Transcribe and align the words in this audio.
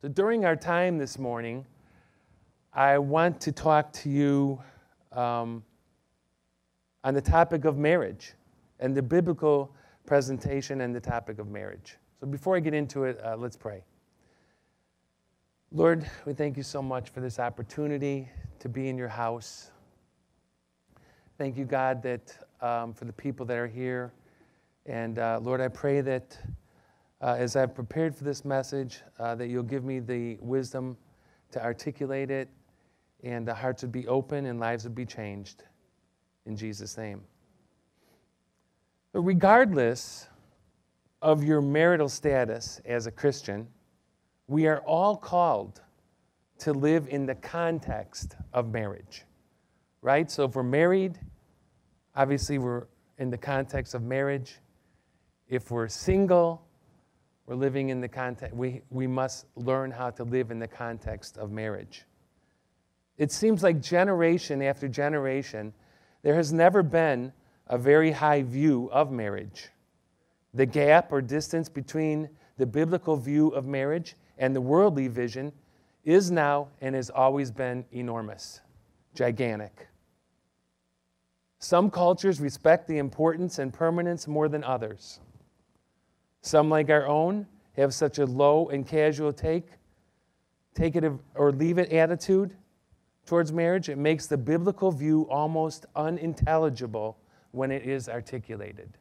So 0.00 0.06
during 0.06 0.44
our 0.44 0.54
time 0.54 0.96
this 0.96 1.18
morning, 1.18 1.66
I 2.72 2.98
want 2.98 3.40
to 3.40 3.50
talk 3.50 3.92
to 3.94 4.08
you 4.08 4.62
um, 5.10 5.64
on 7.02 7.14
the 7.14 7.20
topic 7.20 7.64
of 7.64 7.78
marriage 7.78 8.34
and 8.78 8.94
the 8.94 9.02
biblical 9.02 9.74
presentation 10.06 10.82
and 10.82 10.94
the 10.94 11.00
topic 11.00 11.40
of 11.40 11.48
marriage. 11.48 11.96
So 12.20 12.28
before 12.28 12.54
I 12.54 12.60
get 12.60 12.74
into 12.74 13.04
it, 13.04 13.20
uh, 13.24 13.36
let's 13.36 13.56
pray. 13.56 13.82
Lord, 15.72 16.08
we 16.26 16.32
thank 16.32 16.56
you 16.56 16.62
so 16.62 16.80
much 16.80 17.10
for 17.10 17.20
this 17.20 17.40
opportunity 17.40 18.28
to 18.60 18.68
be 18.68 18.88
in 18.88 18.96
your 18.96 19.08
house. 19.08 19.72
Thank 21.38 21.56
you, 21.56 21.64
God, 21.64 22.04
that 22.04 22.38
um, 22.60 22.92
for 22.92 23.04
the 23.04 23.12
people 23.12 23.44
that 23.46 23.56
are 23.56 23.66
here. 23.66 24.12
And 24.86 25.18
uh, 25.18 25.40
Lord, 25.42 25.60
I 25.60 25.66
pray 25.66 26.02
that 26.02 26.38
uh, 27.20 27.36
as 27.38 27.56
I've 27.56 27.74
prepared 27.74 28.14
for 28.14 28.24
this 28.24 28.44
message, 28.44 29.00
uh, 29.18 29.34
that 29.34 29.48
you'll 29.48 29.62
give 29.62 29.84
me 29.84 29.98
the 29.98 30.38
wisdom 30.40 30.96
to 31.50 31.62
articulate 31.62 32.30
it, 32.30 32.48
and 33.24 33.46
the 33.46 33.54
hearts 33.54 33.82
would 33.82 33.92
be 33.92 34.06
open 34.06 34.46
and 34.46 34.60
lives 34.60 34.84
would 34.84 34.94
be 34.94 35.06
changed. 35.06 35.64
In 36.46 36.56
Jesus' 36.56 36.96
name. 36.96 37.22
But 39.12 39.20
regardless 39.22 40.28
of 41.20 41.42
your 41.42 41.60
marital 41.60 42.08
status 42.08 42.80
as 42.84 43.06
a 43.06 43.10
Christian, 43.10 43.66
we 44.46 44.66
are 44.66 44.80
all 44.80 45.16
called 45.16 45.80
to 46.58 46.72
live 46.72 47.08
in 47.08 47.26
the 47.26 47.34
context 47.34 48.36
of 48.52 48.72
marriage, 48.72 49.24
right? 50.02 50.30
So 50.30 50.44
if 50.44 50.54
we're 50.54 50.62
married, 50.62 51.18
obviously 52.16 52.58
we're 52.58 52.86
in 53.18 53.30
the 53.30 53.38
context 53.38 53.94
of 53.94 54.02
marriage. 54.02 54.58
If 55.48 55.70
we're 55.70 55.88
single, 55.88 56.67
we're 57.48 57.54
living 57.54 57.88
in 57.88 58.02
the 58.02 58.08
context, 58.08 58.54
we, 58.54 58.82
we 58.90 59.06
must 59.06 59.46
learn 59.56 59.90
how 59.90 60.10
to 60.10 60.22
live 60.22 60.50
in 60.50 60.58
the 60.58 60.68
context 60.68 61.38
of 61.38 61.50
marriage. 61.50 62.04
It 63.16 63.32
seems 63.32 63.62
like 63.62 63.80
generation 63.80 64.60
after 64.60 64.86
generation, 64.86 65.72
there 66.22 66.34
has 66.34 66.52
never 66.52 66.82
been 66.82 67.32
a 67.66 67.78
very 67.78 68.12
high 68.12 68.42
view 68.42 68.90
of 68.92 69.10
marriage. 69.10 69.70
The 70.52 70.66
gap 70.66 71.10
or 71.10 71.22
distance 71.22 71.70
between 71.70 72.28
the 72.58 72.66
biblical 72.66 73.16
view 73.16 73.48
of 73.48 73.66
marriage 73.66 74.14
and 74.36 74.54
the 74.54 74.60
worldly 74.60 75.08
vision 75.08 75.52
is 76.04 76.30
now 76.30 76.68
and 76.82 76.94
has 76.94 77.08
always 77.08 77.50
been 77.50 77.86
enormous, 77.92 78.60
gigantic. 79.14 79.88
Some 81.60 81.90
cultures 81.90 82.40
respect 82.40 82.86
the 82.86 82.98
importance 82.98 83.58
and 83.58 83.72
permanence 83.72 84.28
more 84.28 84.48
than 84.48 84.62
others. 84.64 85.20
Some, 86.48 86.70
like 86.70 86.88
our 86.88 87.06
own, 87.06 87.46
have 87.76 87.92
such 87.92 88.18
a 88.18 88.24
low 88.24 88.70
and 88.70 88.86
casual 88.86 89.34
take, 89.34 89.66
take 90.74 90.96
it 90.96 91.04
or 91.34 91.52
leave 91.52 91.76
it 91.76 91.92
attitude 91.92 92.56
towards 93.26 93.52
marriage, 93.52 93.90
it 93.90 93.98
makes 93.98 94.26
the 94.26 94.38
biblical 94.38 94.90
view 94.90 95.28
almost 95.28 95.84
unintelligible 95.94 97.18
when 97.50 97.70
it 97.70 97.82
is 97.82 98.08
articulated. 98.08 98.96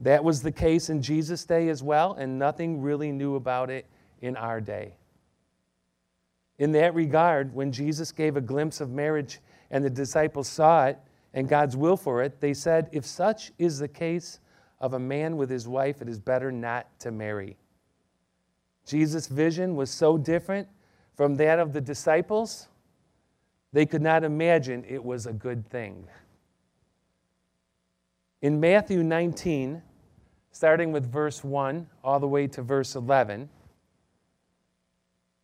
That 0.00 0.22
was 0.22 0.42
the 0.42 0.52
case 0.52 0.90
in 0.90 1.00
Jesus' 1.00 1.46
day 1.46 1.70
as 1.70 1.82
well, 1.82 2.12
and 2.12 2.38
nothing 2.38 2.82
really 2.82 3.10
new 3.10 3.36
about 3.36 3.70
it 3.70 3.86
in 4.20 4.36
our 4.36 4.60
day. 4.60 4.96
In 6.58 6.72
that 6.72 6.94
regard, 6.94 7.54
when 7.54 7.72
Jesus 7.72 8.12
gave 8.12 8.36
a 8.36 8.42
glimpse 8.42 8.82
of 8.82 8.90
marriage 8.90 9.40
and 9.70 9.82
the 9.82 9.88
disciples 9.88 10.46
saw 10.46 10.88
it 10.88 10.98
and 11.32 11.48
God's 11.48 11.74
will 11.74 11.96
for 11.96 12.22
it, 12.22 12.38
they 12.42 12.52
said, 12.52 12.90
If 12.92 13.06
such 13.06 13.50
is 13.56 13.78
the 13.78 13.88
case 13.88 14.40
of 14.80 14.94
a 14.94 14.98
man 14.98 15.36
with 15.36 15.50
his 15.50 15.66
wife, 15.66 16.02
it 16.02 16.08
is 16.08 16.18
better 16.18 16.50
not 16.52 16.86
to 17.00 17.10
marry. 17.10 17.56
Jesus' 18.86 19.26
vision 19.26 19.76
was 19.76 19.90
so 19.90 20.18
different 20.18 20.68
from 21.14 21.36
that 21.36 21.58
of 21.58 21.72
the 21.72 21.80
disciples, 21.80 22.68
they 23.72 23.86
could 23.86 24.02
not 24.02 24.24
imagine 24.24 24.84
it 24.88 25.02
was 25.02 25.26
a 25.26 25.32
good 25.32 25.68
thing. 25.68 26.06
In 28.42 28.60
Matthew 28.60 29.02
19, 29.02 29.82
starting 30.50 30.92
with 30.92 31.10
verse 31.10 31.42
1 31.42 31.86
all 32.02 32.20
the 32.20 32.28
way 32.28 32.46
to 32.48 32.62
verse 32.62 32.94
11, 32.94 33.48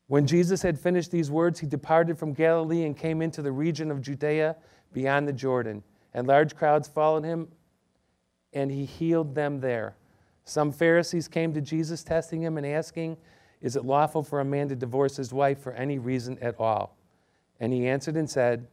when 0.06 0.26
Jesus 0.26 0.60
had 0.60 0.78
finished 0.78 1.12
these 1.12 1.30
words, 1.30 1.60
he 1.60 1.68
departed 1.68 2.18
from 2.18 2.32
Galilee 2.32 2.84
and 2.84 2.96
came 2.96 3.22
into 3.22 3.42
the 3.42 3.52
region 3.52 3.92
of 3.92 4.02
Judea 4.02 4.56
beyond 4.92 5.28
the 5.28 5.32
Jordan. 5.32 5.84
And 6.12 6.26
large 6.26 6.56
crowds 6.56 6.88
followed 6.88 7.24
him, 7.24 7.46
and 8.52 8.70
he 8.70 8.84
healed 8.84 9.34
them 9.34 9.60
there. 9.60 9.96
Some 10.44 10.72
Pharisees 10.72 11.28
came 11.28 11.52
to 11.54 11.60
Jesus, 11.60 12.02
testing 12.02 12.42
him 12.42 12.56
and 12.56 12.66
asking, 12.66 13.16
Is 13.60 13.76
it 13.76 13.84
lawful 13.84 14.22
for 14.22 14.40
a 14.40 14.44
man 14.44 14.68
to 14.68 14.76
divorce 14.76 15.16
his 15.16 15.32
wife 15.32 15.60
for 15.60 15.72
any 15.72 15.98
reason 15.98 16.38
at 16.40 16.58
all? 16.58 16.96
And 17.60 17.72
he 17.72 17.86
answered 17.86 18.16
and 18.16 18.28
said, 18.28 18.66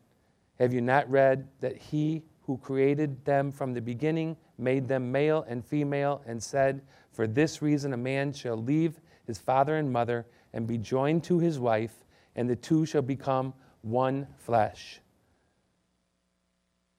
Have 0.60 0.74
you 0.74 0.82
not 0.82 1.10
read 1.10 1.48
that 1.60 1.78
he 1.78 2.24
who 2.48 2.58
created 2.58 3.24
them 3.26 3.52
from 3.52 3.74
the 3.74 3.82
beginning 3.82 4.38
made 4.58 4.88
them 4.88 5.12
male 5.12 5.46
and 5.48 5.64
female, 5.64 6.22
and 6.26 6.42
said, 6.42 6.82
For 7.12 7.28
this 7.28 7.62
reason 7.62 7.94
a 7.94 7.98
man 7.98 8.34
shall 8.34 8.56
leave 8.56 9.00
his 9.26 9.38
father 9.38 9.76
and 9.76 9.92
mother 9.92 10.26
and 10.54 10.66
be 10.66 10.78
joined 10.78 11.24
to 11.26 11.40
his 11.40 11.60
wife, 11.60 12.06
and 12.36 12.50
the 12.50 12.56
two 12.56 12.86
shall 12.86 13.02
become 13.02 13.54
one 13.82 14.28
flesh. 14.38 15.02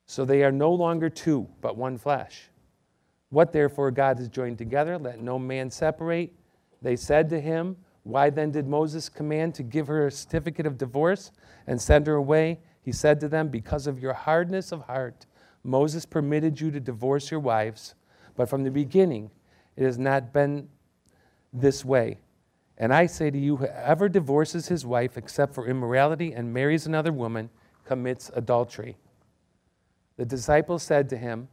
So 0.06 0.24
they 0.24 0.44
are 0.44 0.52
no 0.52 0.72
longer 0.72 1.10
two, 1.10 1.48
but 1.60 1.76
one 1.76 1.98
flesh. 1.98 2.50
What 3.30 3.52
therefore 3.52 3.90
God 3.90 4.18
has 4.18 4.28
joined 4.28 4.58
together, 4.58 4.98
let 4.98 5.20
no 5.20 5.38
man 5.38 5.70
separate. 5.70 6.32
They 6.80 6.96
said 6.96 7.28
to 7.30 7.40
him, 7.40 7.76
Why 8.02 8.30
then 8.30 8.50
did 8.50 8.66
Moses 8.66 9.08
command 9.08 9.54
to 9.56 9.62
give 9.62 9.86
her 9.88 10.06
a 10.06 10.10
certificate 10.10 10.66
of 10.66 10.78
divorce 10.78 11.30
and 11.66 11.80
send 11.80 12.06
her 12.06 12.14
away? 12.14 12.60
He 12.80 12.92
said 12.92 13.20
to 13.20 13.28
them, 13.28 13.48
Because 13.48 13.86
of 13.86 13.98
your 13.98 14.14
hardness 14.14 14.72
of 14.72 14.82
heart, 14.82 15.26
Moses 15.62 16.06
permitted 16.06 16.60
you 16.60 16.70
to 16.70 16.80
divorce 16.80 17.30
your 17.30 17.40
wives, 17.40 17.94
but 18.34 18.48
from 18.48 18.64
the 18.64 18.70
beginning 18.70 19.30
it 19.76 19.84
has 19.84 19.98
not 19.98 20.32
been 20.32 20.68
this 21.52 21.84
way. 21.84 22.18
And 22.78 22.94
I 22.94 23.06
say 23.06 23.30
to 23.30 23.38
you, 23.38 23.56
whoever 23.56 24.08
divorces 24.08 24.68
his 24.68 24.86
wife 24.86 25.16
except 25.16 25.54
for 25.54 25.66
immorality 25.66 26.32
and 26.32 26.54
marries 26.54 26.86
another 26.86 27.12
woman 27.12 27.50
commits 27.84 28.30
adultery. 28.34 28.96
The 30.16 30.24
disciples 30.24 30.82
said 30.82 31.08
to 31.10 31.16
him, 31.16 31.48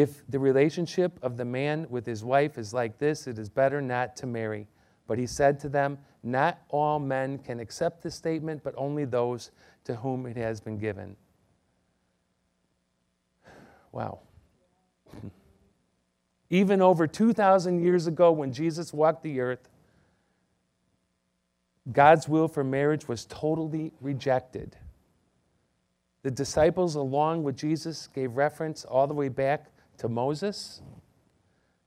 If 0.00 0.26
the 0.30 0.38
relationship 0.38 1.18
of 1.20 1.36
the 1.36 1.44
man 1.44 1.86
with 1.90 2.06
his 2.06 2.24
wife 2.24 2.56
is 2.56 2.72
like 2.72 2.96
this, 2.96 3.26
it 3.26 3.38
is 3.38 3.50
better 3.50 3.82
not 3.82 4.16
to 4.16 4.26
marry. 4.26 4.66
But 5.06 5.18
he 5.18 5.26
said 5.26 5.60
to 5.60 5.68
them, 5.68 5.98
Not 6.22 6.58
all 6.70 6.98
men 6.98 7.36
can 7.36 7.60
accept 7.60 8.02
this 8.02 8.14
statement, 8.14 8.62
but 8.64 8.72
only 8.78 9.04
those 9.04 9.50
to 9.84 9.96
whom 9.96 10.24
it 10.24 10.38
has 10.38 10.58
been 10.58 10.78
given. 10.78 11.16
Wow. 13.92 14.20
Even 16.48 16.80
over 16.80 17.06
2,000 17.06 17.84
years 17.84 18.06
ago, 18.06 18.32
when 18.32 18.54
Jesus 18.54 18.94
walked 18.94 19.22
the 19.22 19.38
earth, 19.38 19.68
God's 21.92 22.26
will 22.26 22.48
for 22.48 22.64
marriage 22.64 23.06
was 23.06 23.26
totally 23.26 23.92
rejected. 24.00 24.78
The 26.22 26.30
disciples, 26.30 26.94
along 26.94 27.42
with 27.42 27.58
Jesus, 27.58 28.06
gave 28.06 28.38
reference 28.38 28.86
all 28.86 29.06
the 29.06 29.12
way 29.12 29.28
back 29.28 29.66
to 30.00 30.08
Moses. 30.08 30.82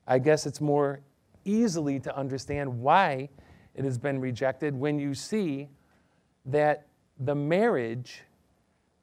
I 0.07 0.19
guess 0.19 0.45
it's 0.45 0.61
more 0.61 1.01
easily 1.45 1.99
to 2.01 2.15
understand 2.15 2.81
why 2.81 3.29
it 3.75 3.83
has 3.83 3.97
been 3.97 4.21
rejected 4.21 4.75
when 4.75 4.99
you 4.99 5.13
see 5.13 5.67
that 6.45 6.87
the 7.19 7.35
marriage 7.35 8.21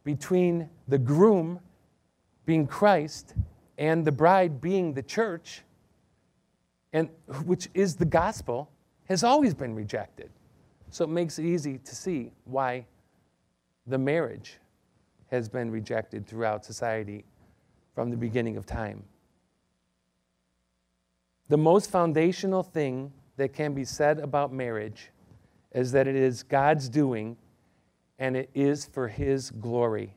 between 0.05 0.69
the 0.89 0.99
groom 0.99 1.61
being 2.47 2.67
Christ 2.67 3.35
and 3.79 4.05
the 4.05 4.13
bride 4.13 4.61
being 4.61 4.95
the 4.95 5.03
church 5.03 5.63
and 6.93 7.09
which 7.45 7.69
is 7.75 7.97
the 7.97 8.05
gospel 8.05 8.71
has 9.09 9.23
always 9.25 9.55
been 9.55 9.75
rejected 9.75 10.31
so 10.91 11.05
it 11.05 11.11
makes 11.11 11.39
it 11.39 11.45
easy 11.45 11.79
to 11.79 11.95
see 11.95 12.33
why 12.45 12.87
the 13.87 13.99
marriage 13.99 14.59
has 15.31 15.49
been 15.49 15.71
rejected 15.71 16.27
throughout 16.27 16.65
society 16.65 17.25
from 17.95 18.11
the 18.11 18.17
beginning 18.17 18.57
of 18.57 18.67
time. 18.67 19.03
The 21.51 21.59
most 21.59 21.91
foundational 21.91 22.63
thing 22.63 23.13
that 23.37 23.53
can 23.53 23.75
be 23.75 23.85
said 23.85 24.19
about 24.19 24.53
marriage 24.53 25.11
is 25.73 25.93
that 25.93 26.07
it 26.07 26.17
is 26.17 26.43
God's 26.43 26.89
doing 26.89 27.37
and 28.19 28.37
it 28.37 28.49
is 28.55 28.87
for 28.87 29.09
His 29.09 29.51
glory. 29.51 30.15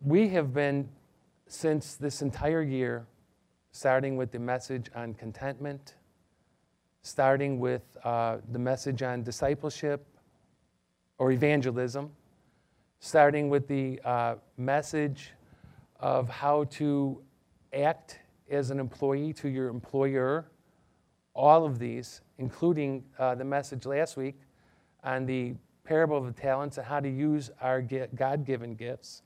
We 0.00 0.28
have 0.30 0.52
been, 0.52 0.88
since 1.46 1.94
this 1.94 2.22
entire 2.22 2.62
year, 2.62 3.06
starting 3.70 4.16
with 4.16 4.32
the 4.32 4.40
message 4.40 4.90
on 4.94 5.14
contentment 5.14 5.94
starting 7.06 7.60
with 7.60 7.82
uh, 8.02 8.38
the 8.50 8.58
message 8.58 9.00
on 9.00 9.22
discipleship 9.22 10.04
or 11.18 11.30
evangelism, 11.30 12.10
starting 12.98 13.48
with 13.48 13.68
the 13.68 14.00
uh, 14.04 14.34
message 14.56 15.30
of 16.00 16.28
how 16.28 16.64
to 16.64 17.22
act 17.72 18.18
as 18.50 18.70
an 18.70 18.78
employee 18.78 19.32
to 19.34 19.48
your 19.48 19.68
employer. 19.68 20.46
All 21.34 21.64
of 21.64 21.78
these, 21.78 22.22
including 22.38 23.04
uh, 23.18 23.34
the 23.34 23.44
message 23.44 23.84
last 23.84 24.16
week 24.16 24.36
on 25.04 25.26
the 25.26 25.54
parable 25.84 26.16
of 26.16 26.26
the 26.26 26.40
talents 26.40 26.78
and 26.78 26.86
how 26.86 27.00
to 27.00 27.08
use 27.08 27.50
our 27.60 27.80
God 27.82 28.44
given 28.44 28.74
gifts. 28.74 29.22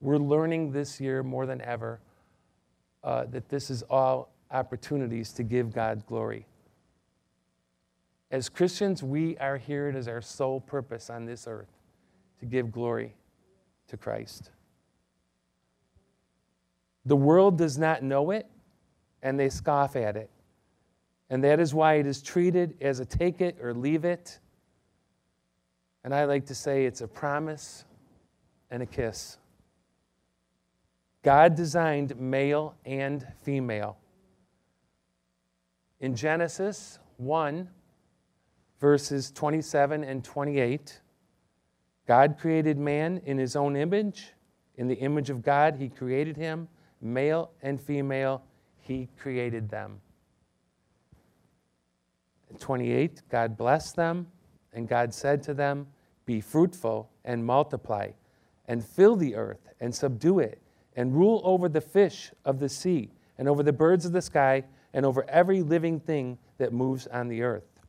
We're 0.00 0.18
learning 0.18 0.72
this 0.72 1.00
year 1.00 1.22
more 1.22 1.46
than 1.46 1.60
ever 1.60 2.00
uh, 3.02 3.24
that 3.26 3.48
this 3.48 3.70
is 3.70 3.82
all 3.84 4.32
opportunities 4.50 5.32
to 5.32 5.42
give 5.42 5.72
God 5.72 6.04
glory. 6.06 6.46
As 8.30 8.48
Christians, 8.48 9.02
we 9.02 9.36
are 9.38 9.56
here. 9.56 9.88
It 9.88 9.96
is 9.96 10.08
our 10.08 10.20
sole 10.20 10.60
purpose 10.60 11.10
on 11.10 11.24
this 11.24 11.46
earth 11.46 11.70
to 12.40 12.46
give 12.46 12.72
glory 12.72 13.14
to 13.88 13.96
Christ. 13.96 14.50
The 17.06 17.16
world 17.16 17.58
does 17.58 17.78
not 17.78 18.02
know 18.02 18.30
it, 18.30 18.46
and 19.22 19.38
they 19.38 19.48
scoff 19.48 19.96
at 19.96 20.16
it. 20.16 20.30
And 21.30 21.42
that 21.44 21.60
is 21.60 21.74
why 21.74 21.94
it 21.94 22.06
is 22.06 22.22
treated 22.22 22.76
as 22.80 23.00
a 23.00 23.04
take 23.04 23.40
it 23.40 23.58
or 23.60 23.74
leave 23.74 24.04
it. 24.04 24.38
And 26.04 26.14
I 26.14 26.24
like 26.24 26.46
to 26.46 26.54
say 26.54 26.84
it's 26.84 27.00
a 27.00 27.08
promise 27.08 27.84
and 28.70 28.82
a 28.82 28.86
kiss. 28.86 29.38
God 31.22 31.54
designed 31.54 32.18
male 32.20 32.74
and 32.84 33.26
female. 33.42 33.96
In 36.00 36.14
Genesis 36.14 36.98
1, 37.16 37.68
verses 38.78 39.30
27 39.30 40.04
and 40.04 40.22
28, 40.22 41.00
God 42.06 42.36
created 42.38 42.76
man 42.76 43.22
in 43.24 43.38
his 43.38 43.56
own 43.56 43.76
image. 43.76 44.34
In 44.76 44.86
the 44.86 44.96
image 44.96 45.30
of 45.30 45.42
God, 45.42 45.76
he 45.78 45.88
created 45.88 46.36
him. 46.36 46.68
Male 47.04 47.50
and 47.62 47.80
female, 47.80 48.42
he 48.78 49.08
created 49.18 49.68
them. 49.68 50.00
28, 52.58 53.22
God 53.28 53.56
blessed 53.56 53.96
them, 53.96 54.28
and 54.72 54.88
God 54.88 55.12
said 55.12 55.42
to 55.44 55.54
them, 55.54 55.86
Be 56.24 56.40
fruitful 56.40 57.10
and 57.24 57.44
multiply, 57.44 58.10
and 58.66 58.84
fill 58.84 59.16
the 59.16 59.34
earth 59.34 59.68
and 59.80 59.94
subdue 59.94 60.38
it, 60.38 60.62
and 60.96 61.14
rule 61.14 61.40
over 61.44 61.68
the 61.68 61.80
fish 61.80 62.30
of 62.44 62.60
the 62.60 62.68
sea, 62.68 63.10
and 63.38 63.48
over 63.48 63.62
the 63.62 63.72
birds 63.72 64.06
of 64.06 64.12
the 64.12 64.22
sky, 64.22 64.64
and 64.92 65.04
over 65.04 65.28
every 65.28 65.62
living 65.62 65.98
thing 65.98 66.38
that 66.58 66.72
moves 66.72 67.06
on 67.08 67.28
the 67.28 67.42
earth. 67.42 67.80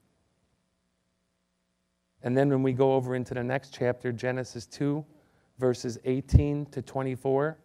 And 2.24 2.36
then 2.36 2.50
when 2.50 2.64
we 2.64 2.74
go 2.74 2.96
over 2.96 3.16
into 3.16 3.36
the 3.36 3.44
next 3.44 3.72
chapter, 3.72 4.12
Genesis 4.12 4.66
2, 4.66 5.06
verses 5.60 6.00
18 6.04 6.66
to 6.68 6.82
24, 6.82 7.58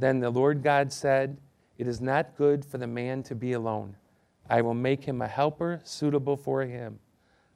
then 0.00 0.20
the 0.20 0.30
Lord 0.30 0.62
God 0.62 0.92
said, 0.92 1.38
It 1.76 1.86
is 1.86 2.00
not 2.00 2.36
good 2.36 2.64
for 2.64 2.78
the 2.78 2.86
man 2.86 3.22
to 3.24 3.34
be 3.34 3.52
alone. 3.52 3.96
I 4.48 4.62
will 4.62 4.74
make 4.74 5.04
him 5.04 5.20
a 5.20 5.28
helper 5.28 5.80
suitable 5.84 6.36
for 6.36 6.62
him. 6.62 6.98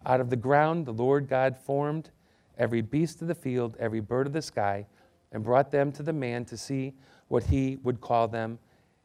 Out 0.04 0.20
of 0.20 0.30
the 0.30 0.36
ground 0.36 0.86
the 0.86 0.92
Lord 0.92 1.28
God 1.28 1.56
formed 1.56 2.10
every 2.58 2.80
beast 2.82 3.22
of 3.22 3.28
the 3.28 3.34
field, 3.34 3.76
every 3.78 4.00
bird 4.00 4.26
of 4.26 4.32
the 4.32 4.42
sky, 4.42 4.86
and 5.32 5.42
brought 5.42 5.70
them 5.70 5.92
to 5.92 6.02
the 6.02 6.12
man 6.12 6.44
to 6.46 6.56
see 6.56 6.94
what 7.28 7.44
he 7.44 7.78
would 7.82 8.00
call 8.00 8.28
them. 8.28 8.58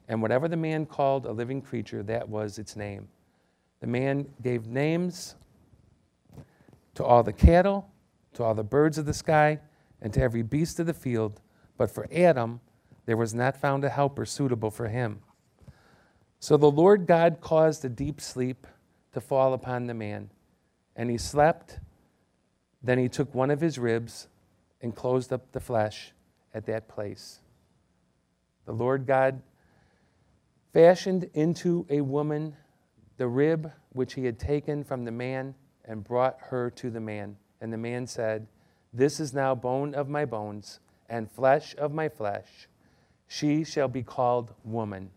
And 0.10 0.22
whatever 0.22 0.48
the 0.48 0.58
man 0.58 0.86
called 0.86 1.26
a 1.26 1.32
living 1.32 1.62
creature, 1.62 2.04
that 2.04 2.28
was 2.28 2.60
its 2.60 2.76
name. 2.76 3.08
The 3.80 3.88
man 3.88 4.28
gave 4.42 4.68
names 4.68 5.36
to 6.96 7.04
all 7.04 7.24
the 7.24 7.34
cattle, 7.34 7.90
to 8.34 8.44
all 8.44 8.54
the 8.54 8.64
birds 8.64 8.98
of 8.98 9.06
the 9.06 9.14
sky, 9.14 9.60
and 10.02 10.12
to 10.14 10.22
every 10.22 10.42
beast 10.42 10.80
of 10.80 10.88
the 10.88 10.94
field. 10.94 11.42
But 11.78 11.92
for 11.92 12.08
Adam, 12.12 12.60
there 13.08 13.18
was 13.18 13.34
not 13.34 13.58
found 13.58 13.84
a 13.86 13.90
helper 13.90 14.26
suitable 14.26 14.70
for 14.70 14.90
him. 14.90 15.22
So 16.40 16.58
the 16.58 16.70
Lord 16.70 17.08
God 17.08 17.38
caused 17.42 17.84
a 17.84 17.90
deep 17.90 18.22
sleep 18.22 18.68
to 19.14 19.22
fall 19.22 19.54
upon 19.54 19.88
the 19.88 19.94
man, 19.94 20.30
and 20.96 21.10
he 21.10 21.18
slept. 21.18 21.80
Then 22.84 23.00
he 23.00 23.10
took 23.10 23.34
one 23.34 23.50
of 23.50 23.62
his 23.62 23.80
ribs 23.80 24.28
and 24.82 24.96
closed 24.96 25.34
up 25.34 25.54
the 25.54 25.60
flesh 25.62 26.12
at 26.54 26.66
that 26.66 26.90
place. 26.90 27.40
The 28.66 28.74
Lord 28.74 29.08
God 29.08 29.42
fashioned 30.74 31.30
into 31.34 31.88
a 31.90 32.02
woman 32.02 32.58
the 33.16 33.28
rib 33.28 33.72
which 33.94 34.14
he 34.14 34.26
had 34.26 34.38
taken 34.38 34.84
from 34.84 35.06
the 35.06 35.12
man 35.12 35.56
and 35.86 36.04
brought 36.04 36.38
her 36.50 36.70
to 36.72 36.90
the 36.90 37.00
man. 37.00 37.38
And 37.62 37.72
the 37.72 37.78
man 37.78 38.06
said, 38.06 38.48
This 38.94 39.22
is 39.22 39.34
now 39.34 39.56
bone 39.56 39.96
of 39.96 40.10
my 40.10 40.26
bones 40.26 40.82
and 41.10 41.32
flesh 41.32 41.74
of 41.78 41.94
my 41.94 42.10
flesh. 42.10 42.68
She 43.28 43.64
shall 43.64 43.88
be 43.88 44.04
called 44.04 44.54
woman. 44.64 45.12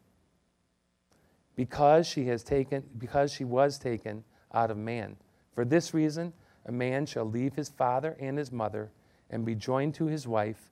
Because 1.57 2.07
she 2.07 2.27
has 2.27 2.43
taken 2.43 2.85
because 2.99 3.33
she 3.33 3.45
was 3.45 3.79
taken 3.79 4.25
out 4.53 4.71
of 4.71 4.77
man. 4.77 5.17
For 5.55 5.65
this 5.65 5.95
reason, 5.95 6.33
a 6.67 6.73
man 6.73 7.07
shall 7.07 7.25
leave 7.25 7.55
his 7.55 7.69
father 7.69 8.17
and 8.21 8.39
his 8.39 8.51
mother 8.51 8.91
and 9.31 9.45
be 9.45 9.55
joined 9.55 9.95
to 9.95 10.07
his 10.07 10.27
wife, 10.27 10.71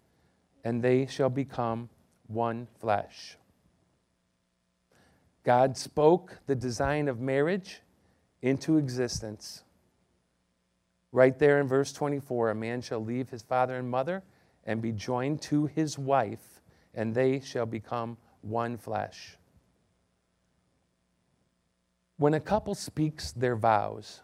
and 0.64 0.82
they 0.82 1.06
shall 1.06 1.30
become 1.30 1.88
one 2.26 2.66
flesh. 2.80 3.36
God 5.44 5.76
spoke 5.76 6.38
the 6.46 6.54
design 6.54 7.08
of 7.08 7.20
marriage 7.20 7.80
into 8.42 8.76
existence. 8.76 9.62
Right 11.10 11.38
there 11.38 11.60
in 11.60 11.66
verse 11.66 11.92
24, 11.92 12.50
a 12.50 12.54
man 12.54 12.82
shall 12.82 13.02
leave 13.02 13.30
his 13.30 13.42
father 13.42 13.76
and 13.76 13.90
mother 13.90 14.22
and 14.64 14.82
be 14.82 14.92
joined 14.92 15.40
to 15.42 15.66
his 15.66 15.98
wife, 15.98 16.57
and 16.94 17.14
they 17.14 17.40
shall 17.40 17.66
become 17.66 18.16
one 18.40 18.76
flesh. 18.76 19.36
When 22.16 22.34
a 22.34 22.40
couple 22.40 22.74
speaks 22.74 23.32
their 23.32 23.56
vows, 23.56 24.20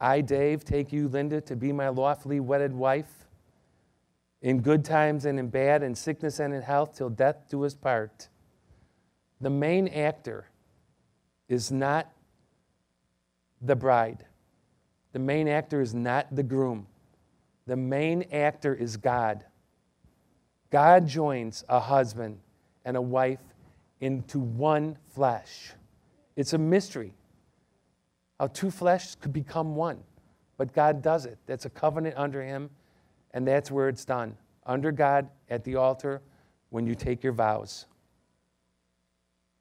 I, 0.00 0.20
Dave, 0.20 0.64
take 0.64 0.92
you, 0.92 1.08
Linda, 1.08 1.40
to 1.42 1.56
be 1.56 1.72
my 1.72 1.88
lawfully 1.88 2.38
wedded 2.38 2.72
wife, 2.72 3.26
in 4.42 4.60
good 4.60 4.84
times 4.84 5.24
and 5.24 5.38
in 5.38 5.48
bad, 5.48 5.82
in 5.82 5.94
sickness 5.94 6.38
and 6.38 6.54
in 6.54 6.62
health, 6.62 6.96
till 6.96 7.08
death 7.08 7.48
do 7.50 7.64
us 7.64 7.74
part. 7.74 8.28
The 9.40 9.50
main 9.50 9.88
actor 9.88 10.48
is 11.48 11.72
not 11.72 12.12
the 13.60 13.74
bride. 13.74 14.24
The 15.12 15.18
main 15.18 15.48
actor 15.48 15.80
is 15.80 15.94
not 15.94 16.34
the 16.34 16.42
groom, 16.42 16.86
the 17.66 17.76
main 17.76 18.26
actor 18.30 18.74
is 18.74 18.96
God. 18.96 19.44
God 20.76 21.08
joins 21.08 21.64
a 21.70 21.80
husband 21.80 22.38
and 22.84 22.98
a 22.98 23.00
wife 23.00 23.40
into 24.02 24.38
one 24.38 24.98
flesh. 25.14 25.72
It's 26.36 26.52
a 26.52 26.58
mystery 26.58 27.14
how 28.38 28.48
two 28.48 28.70
flesh 28.70 29.14
could 29.14 29.32
become 29.32 29.74
one, 29.74 30.02
but 30.58 30.74
God 30.74 31.00
does 31.00 31.24
it. 31.24 31.38
That's 31.46 31.64
a 31.64 31.70
covenant 31.70 32.18
under 32.18 32.42
Him, 32.42 32.68
and 33.30 33.48
that's 33.48 33.70
where 33.70 33.88
it's 33.88 34.04
done 34.04 34.36
under 34.66 34.92
God 34.92 35.30
at 35.48 35.64
the 35.64 35.76
altar 35.76 36.20
when 36.68 36.86
you 36.86 36.94
take 36.94 37.24
your 37.24 37.32
vows. 37.32 37.86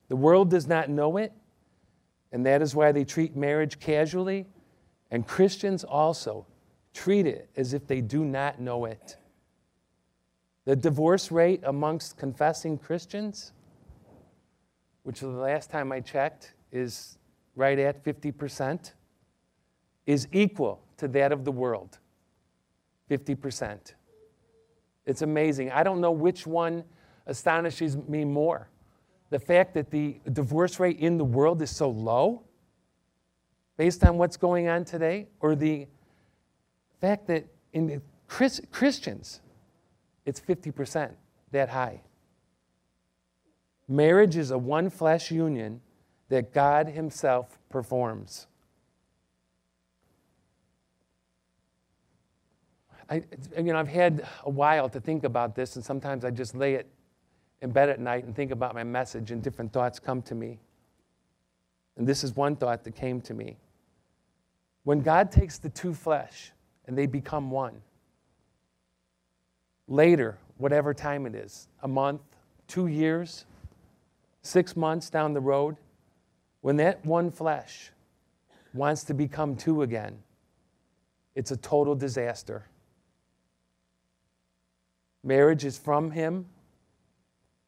The 0.09 0.17
world 0.17 0.49
does 0.49 0.67
not 0.67 0.89
know 0.89 1.15
it, 1.15 1.31
and 2.33 2.45
that 2.45 2.61
is 2.61 2.75
why 2.75 2.91
they 2.91 3.05
treat 3.05 3.37
marriage 3.37 3.79
casually 3.79 4.47
and 5.11 5.25
Christians 5.25 5.85
also 5.85 6.45
treat 6.93 7.25
it 7.25 7.49
as 7.55 7.73
if 7.73 7.87
they 7.87 8.01
do 8.01 8.25
not 8.25 8.59
know 8.59 8.83
it. 8.83 9.15
The 10.65 10.75
divorce 10.75 11.31
rate 11.31 11.61
amongst 11.63 12.17
confessing 12.17 12.77
Christians, 12.77 13.53
which 15.03 15.19
the 15.19 15.27
last 15.27 15.69
time 15.69 15.91
I 15.91 15.99
checked 15.99 16.53
is 16.71 17.17
right 17.55 17.77
at 17.77 18.03
50%, 18.03 18.93
is 20.07 20.27
equal 20.31 20.81
to 20.97 21.07
that 21.09 21.31
of 21.31 21.45
the 21.45 21.51
world 21.51 21.99
50%. 23.09 23.93
It's 25.05 25.21
amazing. 25.21 25.71
I 25.71 25.83
don't 25.83 26.01
know 26.01 26.11
which 26.11 26.47
one 26.47 26.83
astonishes 27.27 27.95
me 27.95 28.25
more. 28.25 28.69
The 29.29 29.39
fact 29.39 29.73
that 29.75 29.91
the 29.91 30.19
divorce 30.31 30.79
rate 30.79 30.99
in 30.99 31.17
the 31.17 31.25
world 31.25 31.61
is 31.61 31.69
so 31.69 31.89
low 31.89 32.43
based 33.77 34.03
on 34.03 34.17
what's 34.17 34.37
going 34.37 34.67
on 34.67 34.85
today, 34.85 35.27
or 35.41 35.55
the 35.55 35.87
fact 37.01 37.27
that 37.27 37.45
in 37.73 38.01
Chris, 38.27 38.61
Christians, 38.71 39.41
it's 40.25 40.39
50% 40.39 41.11
that 41.51 41.69
high. 41.69 42.01
Marriage 43.87 44.35
is 44.35 44.51
a 44.51 44.57
one 44.57 44.89
flesh 44.89 45.31
union 45.31 45.81
that 46.29 46.53
God 46.53 46.87
Himself 46.87 47.59
performs. 47.69 48.47
I, 53.09 53.21
you 53.55 53.63
know, 53.63 53.77
I've 53.77 53.87
had 53.87 54.27
a 54.43 54.49
while 54.49 54.89
to 54.89 54.99
think 54.99 55.23
about 55.23 55.55
this, 55.55 55.75
and 55.75 55.85
sometimes 55.85 56.25
I 56.25 56.31
just 56.31 56.55
lay 56.55 56.73
it 56.73 56.87
in 57.61 57.71
bed 57.71 57.89
at 57.89 57.99
night 57.99 58.23
and 58.23 58.35
think 58.35 58.51
about 58.51 58.73
my 58.73 58.83
message, 58.83 59.31
and 59.31 59.43
different 59.43 59.71
thoughts 59.71 59.99
come 59.99 60.23
to 60.23 60.33
me. 60.35 60.59
And 61.97 62.07
this 62.07 62.23
is 62.23 62.35
one 62.35 62.55
thought 62.55 62.83
that 62.83 62.95
came 62.95 63.21
to 63.21 63.33
me. 63.33 63.57
When 64.83 65.01
God 65.01 65.31
takes 65.31 65.59
the 65.59 65.69
two 65.69 65.93
flesh 65.93 66.51
and 66.87 66.97
they 66.97 67.05
become 67.05 67.51
one, 67.51 67.81
later, 69.87 70.37
whatever 70.57 70.93
time 70.93 71.25
it 71.25 71.35
is, 71.35 71.67
a 71.83 71.87
month, 71.87 72.21
two 72.67 72.87
years, 72.87 73.45
six 74.41 74.75
months 74.75 75.09
down 75.09 75.33
the 75.33 75.41
road, 75.41 75.77
when 76.61 76.77
that 76.77 77.05
one 77.05 77.31
flesh 77.31 77.91
wants 78.73 79.03
to 79.03 79.13
become 79.13 79.55
two 79.55 79.81
again, 79.81 80.17
it's 81.35 81.51
a 81.51 81.57
total 81.57 81.95
disaster. 81.95 82.67
Marriage 85.23 85.65
is 85.65 85.77
from 85.77 86.11
Him, 86.11 86.45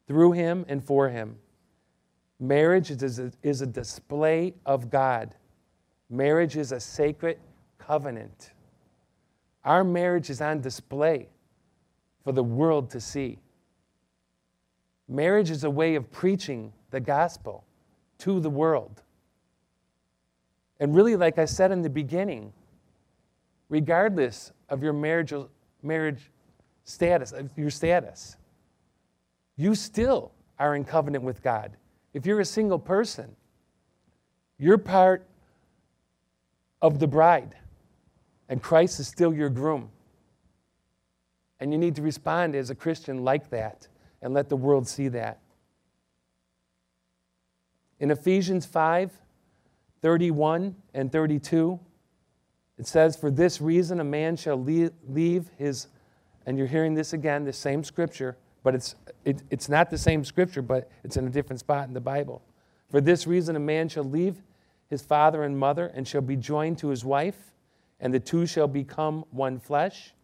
through 0.06 0.32
Him, 0.32 0.64
and 0.68 0.82
for 0.82 1.08
Him. 1.08 1.36
Marriage 2.40 2.90
is 2.90 3.18
a, 3.18 3.32
is 3.42 3.60
a 3.62 3.66
display 3.66 4.54
of 4.64 4.90
God. 4.90 5.34
Marriage 6.08 6.56
is 6.56 6.72
a 6.72 6.80
sacred 6.80 7.38
covenant. 7.78 8.50
Our 9.64 9.84
marriage 9.84 10.30
is 10.30 10.40
on 10.40 10.60
display 10.60 11.28
for 12.28 12.32
the 12.32 12.44
world 12.44 12.90
to 12.90 13.00
see. 13.00 13.38
Marriage 15.08 15.50
is 15.50 15.64
a 15.64 15.70
way 15.70 15.94
of 15.94 16.12
preaching 16.12 16.74
the 16.90 17.00
gospel 17.00 17.64
to 18.18 18.38
the 18.38 18.50
world. 18.50 19.00
And 20.78 20.94
really, 20.94 21.16
like 21.16 21.38
I 21.38 21.46
said 21.46 21.72
in 21.72 21.80
the 21.80 21.88
beginning, 21.88 22.52
regardless 23.70 24.52
of 24.68 24.82
your 24.82 24.92
marriage, 24.92 25.32
marriage 25.82 26.30
status, 26.84 27.32
your 27.56 27.70
status, 27.70 28.36
you 29.56 29.74
still 29.74 30.30
are 30.58 30.74
in 30.74 30.84
covenant 30.84 31.24
with 31.24 31.42
God. 31.42 31.78
If 32.12 32.26
you're 32.26 32.40
a 32.40 32.44
single 32.44 32.78
person, 32.78 33.34
you're 34.58 34.76
part 34.76 35.26
of 36.82 36.98
the 36.98 37.06
bride, 37.06 37.54
and 38.50 38.62
Christ 38.62 39.00
is 39.00 39.08
still 39.08 39.32
your 39.32 39.48
groom. 39.48 39.88
And 41.60 41.72
you 41.72 41.78
need 41.78 41.96
to 41.96 42.02
respond 42.02 42.54
as 42.54 42.70
a 42.70 42.74
Christian 42.74 43.24
like 43.24 43.50
that 43.50 43.88
and 44.22 44.34
let 44.34 44.48
the 44.48 44.56
world 44.56 44.86
see 44.86 45.08
that. 45.08 45.40
In 48.00 48.10
Ephesians 48.10 48.66
5 48.66 49.12
31 50.00 50.76
and 50.94 51.10
32, 51.10 51.80
it 52.78 52.86
says, 52.86 53.16
For 53.16 53.30
this 53.30 53.60
reason 53.60 53.98
a 53.98 54.04
man 54.04 54.36
shall 54.36 54.56
leave 54.56 55.50
his, 55.56 55.88
and 56.46 56.56
you're 56.56 56.68
hearing 56.68 56.94
this 56.94 57.12
again, 57.12 57.44
the 57.44 57.52
same 57.52 57.82
scripture, 57.82 58.36
but 58.62 58.76
it's, 58.76 58.94
it, 59.24 59.42
it's 59.50 59.68
not 59.68 59.90
the 59.90 59.98
same 59.98 60.24
scripture, 60.24 60.62
but 60.62 60.88
it's 61.02 61.16
in 61.16 61.26
a 61.26 61.30
different 61.30 61.58
spot 61.58 61.88
in 61.88 61.94
the 61.94 62.00
Bible. 62.00 62.42
For 62.88 63.00
this 63.00 63.26
reason 63.26 63.56
a 63.56 63.60
man 63.60 63.88
shall 63.88 64.04
leave 64.04 64.42
his 64.88 65.02
father 65.02 65.42
and 65.42 65.58
mother 65.58 65.86
and 65.86 66.06
shall 66.06 66.20
be 66.20 66.36
joined 66.36 66.78
to 66.78 66.88
his 66.88 67.04
wife, 67.04 67.52
and 68.00 68.14
the 68.14 68.20
two 68.20 68.46
shall 68.46 68.68
become 68.68 69.24
one 69.30 69.58
flesh. 69.58 70.14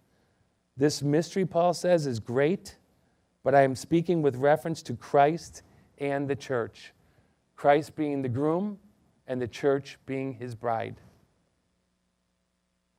This 0.77 1.03
mystery, 1.03 1.47
Paul 1.47 1.73
says, 1.73 2.07
is 2.07 2.19
great, 2.19 2.77
but 3.43 3.55
I 3.55 3.63
am 3.63 3.77
speaking 3.77 4.23
with 4.23 4.37
reference 4.37 4.83
to 4.83 4.95
Christ 4.95 5.63
and 5.99 6.29
the 6.29 6.37
church. 6.37 6.93
Christ 7.55 7.95
being 7.95 8.23
the 8.23 8.29
groom 8.29 8.79
and 9.27 9.41
the 9.41 9.49
church 9.49 9.99
being 10.07 10.35
his 10.35 10.55
bride. 10.55 10.97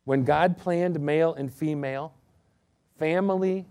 When 0.05 0.24
God 0.24 0.58
planned 0.58 1.00
male 1.00 1.34
and 1.34 1.51
female, 1.51 2.13
family 2.98 3.65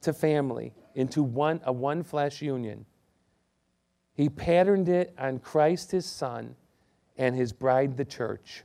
to 0.00 0.12
family, 0.12 0.72
into 0.94 1.22
one, 1.22 1.60
a 1.64 1.72
one 1.72 2.02
flesh 2.02 2.40
union, 2.40 2.86
he 4.14 4.28
patterned 4.28 4.88
it 4.88 5.12
on 5.18 5.40
Christ 5.40 5.90
his 5.90 6.06
Son 6.06 6.54
and 7.16 7.34
his 7.34 7.52
bride, 7.52 7.96
the 7.96 8.04
church. 8.04 8.62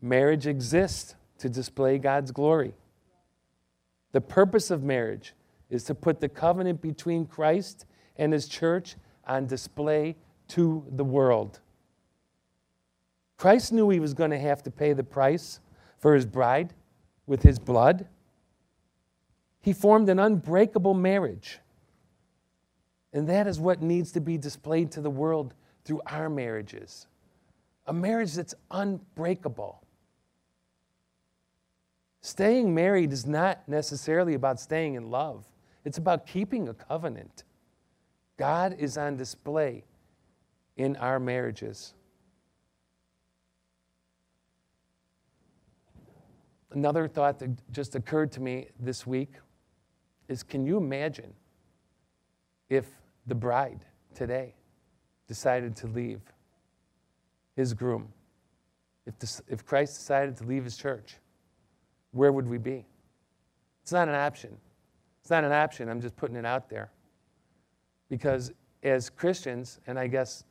Marriage 0.00 0.46
exists 0.46 1.14
to 1.38 1.48
display 1.48 1.98
God's 1.98 2.30
glory. 2.30 2.74
The 4.12 4.20
purpose 4.20 4.70
of 4.70 4.82
marriage 4.82 5.34
is 5.70 5.84
to 5.84 5.94
put 5.94 6.20
the 6.20 6.28
covenant 6.28 6.80
between 6.80 7.26
Christ 7.26 7.86
and 8.16 8.32
his 8.32 8.48
church 8.48 8.96
on 9.26 9.46
display 9.46 10.16
to 10.48 10.84
the 10.90 11.04
world. 11.04 11.60
Christ 13.36 13.72
knew 13.72 13.88
he 13.90 14.00
was 14.00 14.14
going 14.14 14.30
to 14.30 14.38
have 14.38 14.62
to 14.64 14.70
pay 14.70 14.92
the 14.92 15.04
price 15.04 15.60
for 15.98 16.14
his 16.14 16.26
bride 16.26 16.74
with 17.26 17.42
his 17.42 17.58
blood. 17.58 18.06
He 19.60 19.72
formed 19.72 20.08
an 20.08 20.18
unbreakable 20.18 20.94
marriage. 20.94 21.60
And 23.12 23.28
that 23.28 23.46
is 23.46 23.60
what 23.60 23.82
needs 23.82 24.12
to 24.12 24.20
be 24.20 24.38
displayed 24.38 24.90
to 24.92 25.00
the 25.00 25.10
world 25.10 25.54
through 25.84 26.00
our 26.06 26.28
marriages. 26.28 27.06
A 27.86 27.92
marriage 27.92 28.34
that's 28.34 28.54
unbreakable. 28.70 29.82
Staying 32.20 32.74
married 32.74 33.12
is 33.12 33.26
not 33.26 33.68
necessarily 33.68 34.34
about 34.34 34.58
staying 34.60 34.94
in 34.94 35.10
love, 35.10 35.46
it's 35.84 35.98
about 35.98 36.26
keeping 36.26 36.68
a 36.68 36.74
covenant. 36.74 37.44
God 38.36 38.76
is 38.78 38.96
on 38.96 39.16
display 39.16 39.84
in 40.76 40.96
our 40.96 41.18
marriages. 41.18 41.94
Another 46.70 47.08
thought 47.08 47.38
that 47.38 47.50
just 47.72 47.94
occurred 47.94 48.30
to 48.32 48.40
me 48.40 48.68
this 48.78 49.06
week 49.06 49.32
is 50.28 50.42
can 50.42 50.64
you 50.66 50.76
imagine 50.76 51.32
if 52.68 52.86
the 53.26 53.34
bride 53.34 53.80
today 54.14 54.54
decided 55.26 55.74
to 55.76 55.86
leave 55.86 56.20
his 57.56 57.72
groom? 57.72 58.12
If, 59.06 59.18
this, 59.18 59.40
if 59.48 59.64
Christ 59.64 59.96
decided 59.96 60.36
to 60.36 60.44
leave 60.44 60.64
his 60.64 60.76
church, 60.76 61.16
where 62.12 62.32
would 62.32 62.48
we 62.48 62.58
be? 62.58 62.86
It's 63.82 63.92
not 63.92 64.08
an 64.08 64.14
option. 64.14 64.56
It's 65.20 65.30
not 65.30 65.44
an 65.44 65.52
option. 65.52 65.88
I'm 65.88 66.00
just 66.00 66.16
putting 66.16 66.36
it 66.36 66.44
out 66.44 66.68
there. 66.68 66.90
Because 68.08 68.52
as 68.82 69.10
Christians, 69.10 69.80
and 69.86 69.98
I 69.98 70.06
guess 70.06 70.44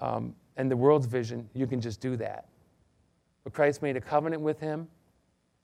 um, 0.00 0.34
and 0.56 0.70
the 0.70 0.76
world's 0.76 1.06
vision, 1.06 1.48
you 1.54 1.66
can 1.66 1.80
just 1.80 2.00
do 2.00 2.16
that. 2.16 2.46
But 3.44 3.52
Christ 3.52 3.82
made 3.82 3.96
a 3.96 4.00
covenant 4.00 4.42
with 4.42 4.60
him, 4.60 4.88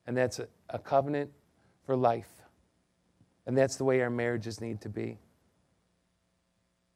and 0.07 0.17
that's 0.17 0.39
a, 0.39 0.49
a 0.71 0.79
covenant 0.79 1.31
for 1.85 1.97
life. 1.97 2.31
And 3.47 3.57
that's 3.57 3.77
the 3.77 3.85
way 3.85 4.01
our 4.01 4.11
marriages 4.11 4.61
need 4.61 4.81
to 4.83 4.89
be. 4.89 5.19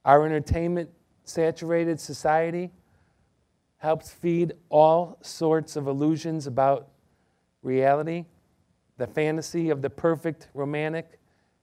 Our 0.05 0.25
entertainment 0.25 0.91
saturated 1.25 2.01
society 2.01 2.71
helps 3.77 4.11
feed 4.11 4.55
all 4.69 5.19
sorts 5.23 5.77
of 5.77 5.87
illusions 5.87 6.47
about 6.47 6.89
reality, 7.62 8.25
the 8.97 9.07
fantasy 9.07 9.71
of 9.71 9.83
the 9.83 9.90
perfect 9.90 10.49
romantic 10.55 11.19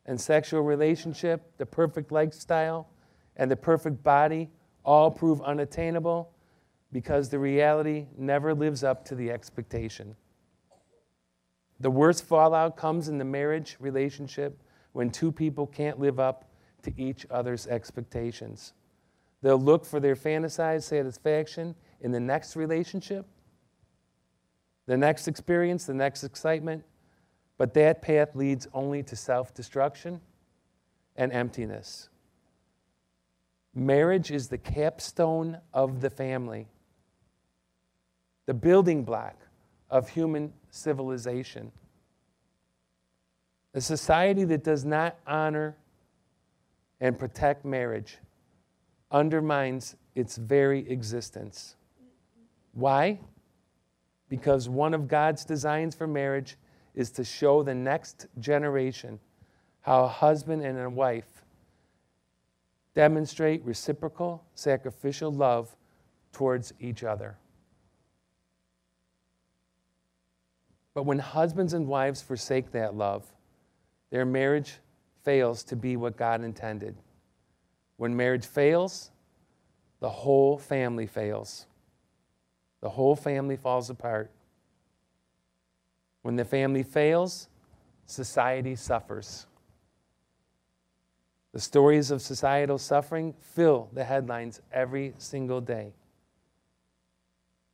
and 0.06 0.20
sexual 0.20 0.62
relationship, 0.62 1.51
the 1.58 1.66
perfect 1.66 2.12
lifestyle, 2.12 2.89
and 3.36 3.51
the 3.51 3.56
perfect 3.56 4.04
body 4.04 4.50
all 4.84 5.12
prove 5.12 5.42
unattainable 5.42 6.32
because 6.92 7.30
the 7.30 7.39
reality 7.39 8.08
never 8.18 8.54
lives 8.54 8.84
up 8.84 9.04
to 9.06 9.16
the 9.16 9.30
expectation. 9.30 10.16
The 11.80 11.92
worst 11.92 12.24
fallout 12.24 12.77
comes 12.77 13.08
in 13.08 13.18
the 13.18 13.25
marriage 13.25 13.77
relationship 13.80 14.62
when 14.94 15.12
two 15.12 15.32
people 15.32 15.68
can't 15.68 16.00
live 16.00 16.20
up 16.20 16.50
to 16.84 16.94
each 16.98 17.25
other's 17.30 17.68
expectations. 17.68 18.74
They'll 19.42 19.62
look 19.62 19.86
for 19.86 20.00
their 20.00 20.16
fantasized 20.16 20.84
satisfaction 20.84 21.75
in 22.01 22.12
the 22.12 22.20
next 22.20 22.56
relationship, 22.56 23.27
the 24.88 24.98
next 24.98 25.27
experience, 25.27 25.86
the 25.86 25.94
next 25.94 26.24
excitement, 26.24 26.84
but 27.58 27.74
that 27.75 28.01
path 28.01 28.36
leads 28.36 28.67
only 28.74 29.03
to 29.03 29.15
self 29.15 29.53
destruction 29.53 30.20
and 31.15 31.32
emptiness. 31.32 32.10
Marriage 33.75 34.32
is 34.32 34.48
the 34.48 34.58
capstone 34.58 35.60
of 35.74 36.01
the 36.01 36.10
family, 36.10 36.67
the 38.46 38.53
building 38.53 39.03
block 39.03 39.36
of 39.89 40.10
human 40.10 40.51
civilization. 40.72 41.72
A 43.74 43.82
society 43.82 44.46
that 44.46 44.63
does 44.63 44.84
not 44.84 45.17
honor 45.27 45.75
and 47.00 47.20
protect 47.20 47.65
marriage 47.65 48.17
undermines 49.12 49.96
its 50.15 50.38
very 50.38 50.89
existence. 50.89 51.75
Why? 52.74 53.20
Because 54.30 54.68
one 54.68 54.94
of 54.94 55.08
God's 55.08 55.46
designs 55.46 55.96
for 55.96 56.08
marriage 56.08 56.58
is 56.94 57.12
to 57.12 57.24
show 57.24 57.64
the 57.64 57.76
next 57.76 58.28
generation 58.40 59.20
how 59.82 60.04
a 60.04 60.08
husband 60.08 60.64
and 60.64 60.78
a 60.80 60.90
wife 60.90 61.44
demonstrate 62.94 63.64
reciprocal, 63.64 64.44
sacrificial 64.56 65.32
love 65.32 65.76
towards 66.34 66.74
each 66.80 67.04
other. 67.04 67.38
But 70.94 71.04
when 71.04 71.20
husbands 71.20 71.74
and 71.74 71.88
wives 71.88 72.24
forsake 72.24 72.72
that 72.72 72.96
love, 72.96 73.32
their 74.10 74.26
marriage 74.26 74.80
fails 75.24 75.64
to 75.66 75.76
be 75.76 75.96
what 75.96 76.18
God 76.18 76.44
intended. 76.44 76.96
When 77.98 78.16
marriage 78.16 78.46
fails, 78.46 79.12
the 80.00 80.10
whole 80.10 80.58
family 80.58 81.06
fails. 81.06 81.68
The 82.82 82.90
whole 82.90 83.16
family 83.16 83.58
falls 83.58 83.90
apart. 83.90 84.32
When 86.22 86.36
the 86.36 86.46
family 86.46 86.84
fails, 86.84 87.50
society 88.06 88.76
suffers. 88.76 89.48
The 91.54 91.60
stories 91.60 92.12
of 92.12 92.22
societal 92.22 92.78
suffering 92.78 93.34
fill 93.40 93.90
the 93.94 94.04
headlines 94.04 94.62
every 94.72 95.14
single 95.18 95.62
day. 95.62 95.94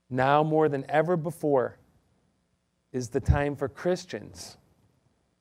Now, 0.10 0.44
more 0.44 0.70
than 0.70 0.86
ever 0.90 1.18
before, 1.18 1.78
is 2.92 3.10
the 3.10 3.20
time 3.20 3.56
for 3.56 3.68
Christians 3.68 4.58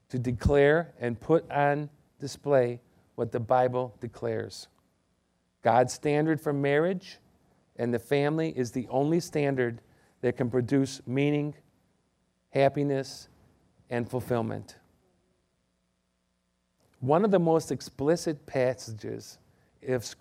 to 0.09 0.19
declare 0.19 0.95
and 0.99 1.21
put 1.21 1.49
on 1.51 1.91
display 2.19 2.81
what 3.15 3.31
the 3.31 3.41
Bible 3.41 3.95
declares. 4.01 4.69
God's 5.63 5.93
standard 5.93 6.41
for 6.41 6.53
marriage 6.53 7.19
and 7.77 7.93
the 7.93 7.99
family 7.99 8.51
is 8.57 8.71
the 8.71 8.87
only 8.89 9.21
standard 9.21 9.81
that 10.21 10.37
can 10.37 10.51
produce 10.51 11.01
meaning, 11.07 11.55
happiness, 12.51 13.29
and 13.91 14.09
fulfillment. 14.09 14.77
One 17.01 17.25
of 17.25 17.31
the 17.31 17.39
most 17.39 17.73
explicit 17.73 18.47
passages 18.47 19.39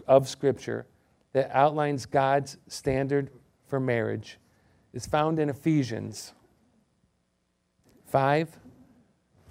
of 0.07 0.27
Scripture 0.27 0.87
that 1.33 1.49
outlines 1.53 2.05
God's 2.05 2.57
standard 2.67 3.29
for 3.67 3.79
marriage 3.79 4.39
is 4.93 5.05
found 5.05 5.39
in 5.39 5.49
Ephesians 5.49 6.33
5 8.07 8.57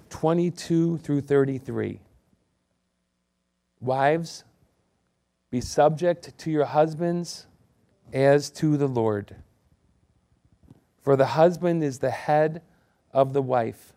22 0.09 0.97
through 0.97 1.21
33. 1.21 2.01
Wives, 3.79 4.43
be 5.49 5.61
subject 5.61 6.37
to 6.37 6.51
your 6.51 6.65
husbands 6.65 7.47
as 8.13 8.49
to 8.49 8.77
the 8.77 8.87
Lord. 8.87 9.35
For 11.01 11.15
the 11.15 11.27
husband 11.27 11.83
is 11.83 11.99
the 11.99 12.11
head 12.11 12.61
of 13.11 13.33
the 13.33 13.41
wife, 13.41 13.93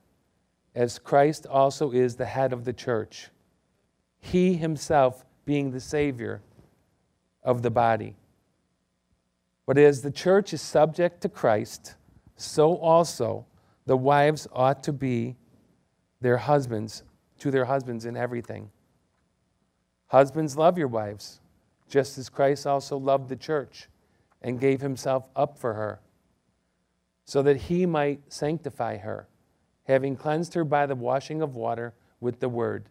as 0.74 0.98
Christ 0.98 1.46
also 1.46 1.90
is 1.90 2.16
the 2.16 2.26
head 2.26 2.52
of 2.52 2.64
the 2.64 2.72
church, 2.72 3.28
he 4.20 4.54
himself 4.54 5.24
being 5.44 5.70
the 5.70 5.80
Savior 5.80 6.40
of 7.42 7.62
the 7.62 7.70
body. 7.70 8.16
But 9.66 9.78
as 9.78 10.02
the 10.02 10.10
church 10.10 10.52
is 10.52 10.62
subject 10.62 11.20
to 11.22 11.28
Christ, 11.28 11.94
so 12.36 12.76
also 12.76 13.46
the 13.86 13.96
wives 13.96 14.48
ought 14.52 14.82
to 14.84 14.92
be 14.92 15.36
their 16.20 16.38
husbands, 16.38 17.02
to 17.38 17.50
their 17.50 17.66
husbands 17.66 18.06
in 18.06 18.16
everything. 18.16 18.70
Husbands, 20.06 20.56
love 20.56 20.78
your 20.78 20.88
wives, 20.88 21.40
just 21.88 22.18
as 22.18 22.28
Christ 22.28 22.66
also 22.66 22.96
loved 22.96 23.28
the 23.28 23.36
church 23.36 23.88
and 24.44 24.60
gave 24.60 24.82
himself 24.82 25.26
up 25.34 25.58
for 25.58 25.72
her, 25.72 26.00
so 27.24 27.42
that 27.42 27.56
he 27.56 27.86
might 27.86 28.20
sanctify 28.30 28.98
her, 28.98 29.26
having 29.84 30.14
cleansed 30.14 30.52
her 30.52 30.64
by 30.64 30.84
the 30.84 30.94
washing 30.94 31.40
of 31.40 31.56
water 31.56 31.94
with 32.20 32.40
the 32.40 32.48
word, 32.48 32.90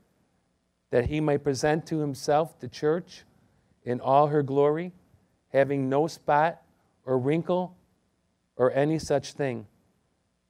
that 0.90 1.06
he 1.06 1.22
might 1.22 1.44
present 1.44 1.86
to 1.86 2.00
himself 2.00 2.60
the 2.60 2.68
church 2.68 3.24
in 3.84 4.02
all 4.02 4.28
her 4.28 4.42
glory, 4.42 4.92
having 5.50 5.88
no 5.88 6.08
spot 6.08 6.60
or 7.06 7.20
wrinkle 7.20 7.78
or 8.56 8.72
any 8.72 8.98
such 8.98 9.34
thing, 9.34 9.68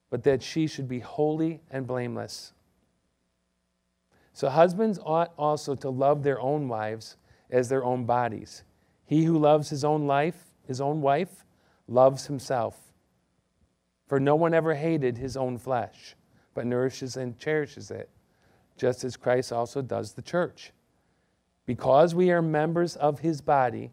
but 0.10 0.24
that 0.24 0.42
she 0.42 0.68
should 0.68 0.88
be 0.88 1.00
holy 1.00 1.60
and 1.70 1.86
blameless. 1.86 2.54
So 4.32 4.48
husbands 4.48 5.00
ought 5.04 5.34
also 5.38 5.76
to 5.76 5.90
love 5.90 6.24
their 6.24 6.40
own 6.40 6.70
wives 6.70 7.18
as 7.50 7.68
their 7.68 7.84
own 7.84 8.06
bodies. 8.06 8.64
He 9.06 9.26
who 9.26 9.38
loves 9.38 9.70
his 9.70 9.84
own 9.84 10.08
life 10.08 10.53
his 10.66 10.82
own 10.82 11.02
wife, 11.02 11.46
loves 11.88 12.28
himself. 12.28 12.94
For 14.08 14.20
no 14.20 14.36
one 14.36 14.54
ever 14.54 14.76
hated 14.76 15.18
his 15.18 15.38
own 15.38 15.58
flesh, 15.58 16.16
but 16.54 16.66
nourishes 16.66 17.18
and 17.18 17.38
cherishes 17.38 17.92
it, 17.92 18.10
just 18.78 19.04
as 19.04 19.18
Christ 19.18 19.52
also 19.52 19.82
does 19.82 20.14
the 20.14 20.22
church. 20.22 20.72
Because 21.66 22.14
we 22.14 22.32
are 22.32 22.42
members 22.42 22.96
of 22.96 23.20
his 23.20 23.42
body, 23.42 23.92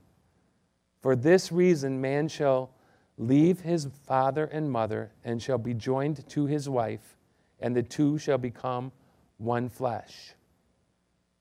for 1.01 1.17
this 1.17 1.51
reason 1.51 2.01
man 2.01 2.29
shall 2.29 2.71
leave 3.17 3.61
his 3.61 3.89
father 4.07 4.45
and 4.47 4.71
mother 4.71 5.13
and 5.25 5.43
shall 5.43 5.59
be 5.59 5.75
joined 5.75 6.29
to 6.29 6.47
his 6.47 6.69
wife, 6.69 7.17
and 7.61 7.77
the 7.77 7.83
two 7.83 8.19
shall 8.19 8.39
become 8.39 8.93
one 9.39 9.69
flesh. 9.69 10.35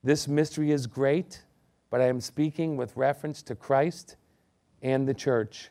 This 0.02 0.26
mystery 0.26 0.70
is 0.70 0.86
great, 0.86 1.42
but 1.90 2.00
I 2.00 2.06
am 2.06 2.20
speaking 2.20 2.76
with 2.76 2.96
reference 2.96 3.42
to 3.42 3.54
Christ 3.54 4.16
and 4.82 5.06
the 5.06 5.14
church. 5.14 5.70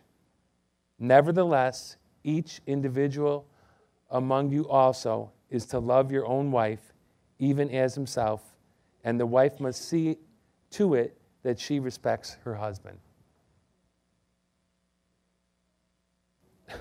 Nevertheless, 1.00 1.98
each 2.24 2.62
individual 2.68 3.46
among 4.12 4.52
you 4.52 4.68
also 4.68 5.32
is 5.50 5.66
to 5.68 5.80
love 5.80 6.12
your 6.12 6.26
own 6.26 6.52
wife, 6.52 6.94
even 7.40 7.70
as 7.70 7.96
himself, 7.96 8.42
and 9.04 9.20
the 9.20 9.26
wife 9.26 9.60
must 9.60 9.88
see 9.88 10.18
to 10.72 10.94
it 10.94 11.18
that 11.44 11.60
she 11.60 11.80
respects 11.80 12.38
her 12.44 12.56
husband. 12.56 13.00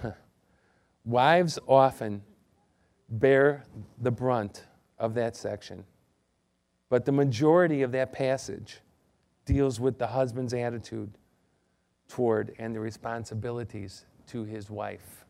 Wives 1.05 1.59
often 1.67 2.23
bear 3.09 3.65
the 4.01 4.11
brunt 4.11 4.65
of 4.99 5.15
that 5.15 5.37
section, 5.37 5.85
but 6.91 7.05
the 7.05 7.13
majority 7.13 7.83
of 7.83 7.93
that 7.93 8.13
passage 8.13 8.81
deals 9.47 9.81
with 9.81 9.99
the 9.99 10.09
husband's 10.09 10.53
attitude 10.53 11.11
toward 12.09 12.55
and 12.59 12.75
the 12.75 12.81
responsibilities 12.81 14.07
to 14.27 14.45
his 14.45 14.71
wife. 14.71 15.25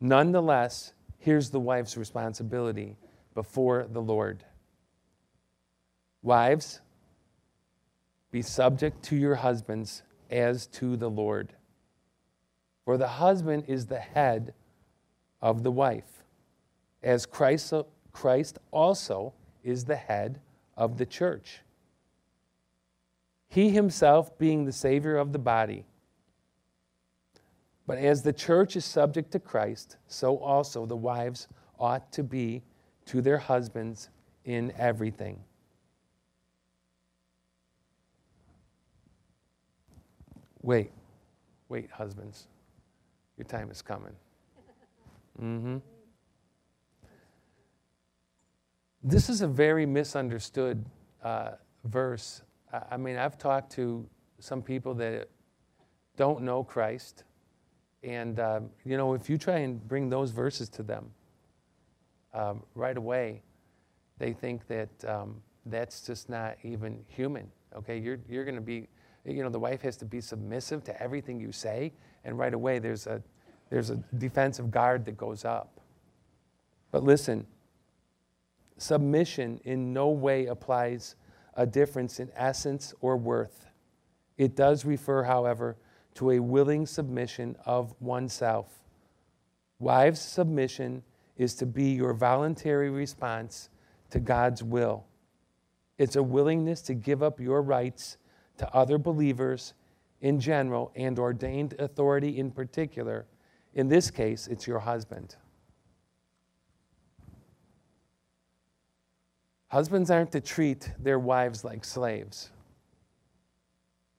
Nonetheless, 0.00 0.92
here's 1.18 1.50
the 1.50 1.60
wife's 1.60 1.96
responsibility 1.96 2.96
before 3.34 3.86
the 3.90 4.02
Lord. 4.02 4.44
Wives, 6.22 6.80
be 8.30 8.42
subject 8.42 9.02
to 9.04 9.16
your 9.16 9.36
husbands 9.36 10.02
as 10.30 10.66
to 10.66 10.96
the 10.96 11.08
Lord. 11.08 11.54
For 12.84 12.96
the 12.96 13.08
husband 13.08 13.64
is 13.66 13.86
the 13.86 13.98
head 13.98 14.54
of 15.40 15.62
the 15.62 15.70
wife, 15.70 16.24
as 17.02 17.26
Christ, 17.26 17.72
Christ 18.12 18.58
also 18.70 19.34
is 19.62 19.84
the 19.84 19.96
head 19.96 20.40
of 20.76 20.98
the 20.98 21.06
church 21.06 21.62
he 23.48 23.70
himself 23.70 24.36
being 24.38 24.64
the 24.64 24.72
Savior 24.72 25.16
of 25.16 25.32
the 25.32 25.38
body. 25.38 25.84
But 27.86 27.98
as 27.98 28.22
the 28.22 28.32
church 28.32 28.76
is 28.76 28.84
subject 28.84 29.30
to 29.32 29.38
Christ, 29.38 29.96
so 30.06 30.36
also 30.38 30.84
the 30.84 30.96
wives 30.96 31.48
ought 31.78 32.12
to 32.12 32.22
be 32.22 32.62
to 33.06 33.22
their 33.22 33.38
husbands 33.38 34.10
in 34.44 34.72
everything. 34.76 35.40
Wait, 40.60 40.90
wait, 41.70 41.90
husbands. 41.90 42.48
Your 43.38 43.46
time 43.46 43.70
is 43.70 43.80
coming. 43.80 44.12
Mm-hmm. 45.40 45.78
This 49.02 49.30
is 49.30 49.40
a 49.40 49.48
very 49.48 49.86
misunderstood 49.86 50.84
uh, 51.22 51.52
verse 51.84 52.42
I 52.90 52.96
mean, 52.96 53.16
I've 53.16 53.38
talked 53.38 53.72
to 53.72 54.06
some 54.40 54.62
people 54.62 54.94
that 54.94 55.28
don't 56.16 56.42
know 56.42 56.62
Christ. 56.62 57.24
And, 58.02 58.38
um, 58.38 58.70
you 58.84 58.96
know, 58.96 59.14
if 59.14 59.28
you 59.30 59.38
try 59.38 59.58
and 59.58 59.86
bring 59.88 60.08
those 60.08 60.30
verses 60.30 60.68
to 60.70 60.82
them 60.82 61.10
um, 62.34 62.62
right 62.74 62.96
away, 62.96 63.42
they 64.18 64.32
think 64.32 64.66
that 64.66 64.88
um, 65.06 65.40
that's 65.66 66.02
just 66.02 66.28
not 66.28 66.56
even 66.62 67.04
human. 67.08 67.50
Okay, 67.76 67.98
you're, 67.98 68.18
you're 68.28 68.44
going 68.44 68.54
to 68.54 68.60
be, 68.60 68.88
you 69.24 69.42
know, 69.42 69.50
the 69.50 69.58
wife 69.58 69.82
has 69.82 69.96
to 69.98 70.04
be 70.04 70.20
submissive 70.20 70.84
to 70.84 71.02
everything 71.02 71.40
you 71.40 71.52
say. 71.52 71.92
And 72.24 72.38
right 72.38 72.54
away, 72.54 72.78
there's 72.78 73.06
a, 73.06 73.22
there's 73.70 73.90
a 73.90 73.96
defensive 74.18 74.70
guard 74.70 75.04
that 75.06 75.16
goes 75.16 75.44
up. 75.44 75.80
But 76.90 77.04
listen, 77.04 77.46
submission 78.78 79.60
in 79.64 79.92
no 79.92 80.08
way 80.08 80.46
applies 80.46 81.16
a 81.54 81.66
difference 81.66 82.20
in 82.20 82.30
essence 82.34 82.94
or 83.00 83.16
worth. 83.16 83.66
It 84.36 84.54
does 84.54 84.84
refer, 84.84 85.24
however, 85.24 85.76
to 86.14 86.30
a 86.30 86.38
willing 86.40 86.86
submission 86.86 87.56
of 87.64 87.94
oneself. 88.00 88.80
Wives' 89.78 90.20
submission 90.20 91.02
is 91.36 91.54
to 91.56 91.66
be 91.66 91.90
your 91.90 92.14
voluntary 92.14 92.90
response 92.90 93.70
to 94.10 94.18
God's 94.18 94.62
will. 94.62 95.04
It's 95.98 96.16
a 96.16 96.22
willingness 96.22 96.80
to 96.82 96.94
give 96.94 97.22
up 97.22 97.40
your 97.40 97.62
rights 97.62 98.16
to 98.58 98.74
other 98.74 98.98
believers 98.98 99.74
in 100.20 100.40
general 100.40 100.92
and 100.96 101.18
ordained 101.18 101.74
authority 101.78 102.38
in 102.38 102.50
particular. 102.50 103.26
In 103.74 103.88
this 103.88 104.10
case, 104.10 104.48
it's 104.48 104.66
your 104.66 104.80
husband. 104.80 105.36
Husbands 109.68 110.10
aren't 110.10 110.32
to 110.32 110.40
treat 110.40 110.90
their 110.98 111.18
wives 111.18 111.64
like 111.64 111.84
slaves. 111.84 112.50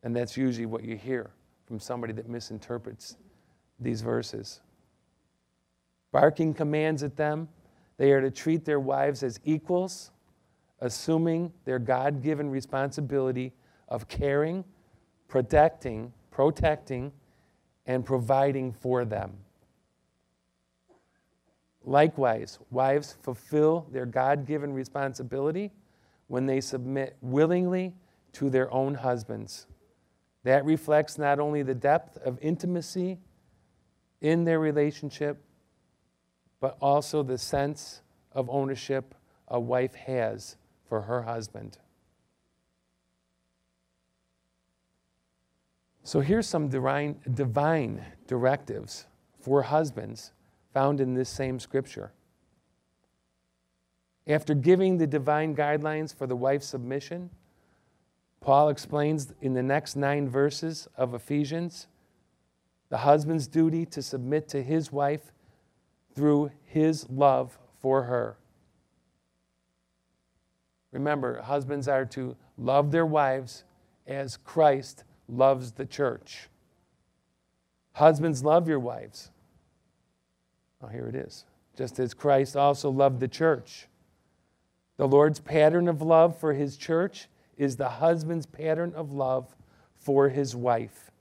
And 0.04 0.16
that's 0.16 0.38
usually 0.38 0.68
what 0.68 0.84
you 0.84 0.96
hear 0.96 1.32
from 1.66 1.80
somebody 1.80 2.14
that 2.14 2.30
misinterprets 2.30 3.18
these 3.80 4.02
verses. 4.02 4.62
Barking 6.12 6.54
commands 6.54 7.04
at 7.04 7.16
them, 7.16 7.50
they 7.98 8.12
are 8.12 8.22
to 8.22 8.32
treat 8.32 8.64
their 8.64 8.80
wives 8.80 9.24
as 9.24 9.40
equals, 9.44 10.12
assuming 10.80 11.52
their 11.66 11.80
God 11.80 12.22
given 12.24 12.50
responsibility 12.50 13.52
of 13.88 14.08
caring, 14.08 14.64
protecting, 15.28 16.14
protecting, 16.32 17.12
and 17.86 18.06
providing 18.06 18.72
for 18.72 19.04
them. 19.04 19.34
Likewise, 21.86 22.60
wives 22.72 23.18
fulfill 23.22 23.88
their 23.92 24.06
God 24.06 24.46
given 24.46 24.74
responsibility 24.74 25.72
when 26.28 26.46
they 26.46 26.62
submit 26.62 27.18
willingly 27.22 27.96
to 28.34 28.50
their 28.50 28.72
own 28.74 28.94
husbands. 28.96 29.65
That 30.44 30.65
reflects 30.65 31.18
not 31.18 31.39
only 31.39 31.63
the 31.63 31.76
depth 31.76 32.18
of 32.18 32.38
intimacy 32.42 33.20
in 34.22 34.44
their 34.44 34.60
relationship, 34.60 35.44
but 36.60 36.78
also 36.82 37.24
the 37.24 37.38
sense 37.38 38.02
of 38.32 38.50
ownership 38.50 39.15
a 39.48 39.60
wife 39.60 39.96
has 39.96 40.58
for 40.88 41.02
her 41.02 41.24
husband. 41.24 41.78
So 46.04 46.20
here's 46.20 46.48
some 46.48 46.70
divine, 46.70 47.20
divine 47.34 48.04
directives 48.28 49.06
for 49.39 49.62
husbands 49.62 50.32
found 50.73 50.99
in 50.99 51.13
this 51.13 51.29
same 51.29 51.60
scripture. 51.60 52.12
After 54.27 54.53
giving 54.53 54.97
the 54.97 55.08
divine 55.08 55.55
guidelines 55.55 56.13
for 56.13 56.27
the 56.27 56.36
wife's 56.36 56.67
submission, 56.67 57.32
Paul 58.41 58.69
explains 58.69 59.34
in 59.41 59.53
the 59.53 59.63
next 59.63 59.95
nine 59.95 60.29
verses 60.29 60.88
of 60.95 61.13
Ephesians 61.13 61.88
the 62.89 62.97
husband's 62.97 63.47
duty 63.47 63.86
to 63.88 64.01
submit 64.01 64.47
to 64.49 64.63
his 64.63 64.91
wife 64.91 65.32
through 66.15 66.51
his 66.63 67.10
love 67.10 67.58
for 67.79 68.03
her. 68.03 68.38
Remember, 70.91 71.41
husbands 71.41 71.88
are 71.88 72.05
to 72.05 72.36
love 72.58 72.91
their 72.91 73.05
wives 73.05 73.63
as 74.08 74.38
Christ 74.38 75.03
loves 75.27 75.73
the 75.73 75.86
church. 75.86 76.49
Husbands, 77.93 78.43
love 78.43 78.67
your 78.67 78.79
wives. 78.79 79.32
Oh, 80.82 80.88
here 80.88 81.08
it 81.08 81.15
is. 81.15 81.46
Just 81.78 82.00
as 82.00 82.13
Christ 82.13 82.56
also 82.56 82.89
loved 82.89 83.20
the 83.20 83.28
church. 83.28 83.88
The 84.98 85.08
Lord's 85.08 85.39
pattern 85.39 85.88
of 85.88 86.02
love 86.02 86.38
for 86.38 86.54
his 86.54 86.78
church 86.78 87.28
is 87.58 87.76
the 87.76 87.89
husband's 87.89 88.46
pattern 88.46 88.94
of 88.96 89.12
love 89.12 89.56
for 89.98 90.30
his 90.30 90.56
wife. 90.56 91.12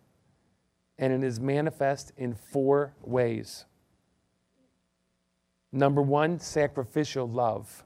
And 0.98 1.12
it 1.12 1.26
is 1.26 1.40
manifest 1.40 2.12
in 2.16 2.34
four 2.34 2.94
ways. 3.02 3.64
Number 5.70 6.02
one, 6.02 6.40
sacrificial 6.40 7.28
love. 7.28 7.84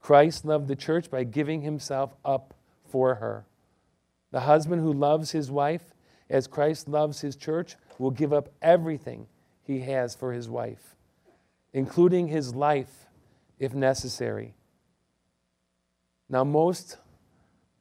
Christ 0.00 0.44
loved 0.44 0.66
the 0.66 0.76
church 0.76 1.10
by 1.10 1.22
giving 1.24 1.62
himself 1.62 2.14
up 2.24 2.54
for 2.88 3.16
her. 3.16 3.44
The 4.32 4.40
husband 4.40 4.82
who 4.82 4.92
loves 4.92 5.30
his 5.30 5.50
wife 5.50 5.94
as 6.28 6.46
Christ 6.46 6.88
loves 6.88 7.20
his 7.20 7.36
church 7.36 7.76
will 7.98 8.10
give 8.10 8.32
up 8.32 8.48
everything 8.60 9.26
he 9.64 9.80
has 9.80 10.14
for 10.14 10.32
his 10.32 10.48
wife, 10.48 10.96
including 11.72 12.28
his 12.28 12.54
life 12.54 13.06
if 13.58 13.74
necessary. 13.74 14.54
Now, 16.28 16.44
most 16.44 16.98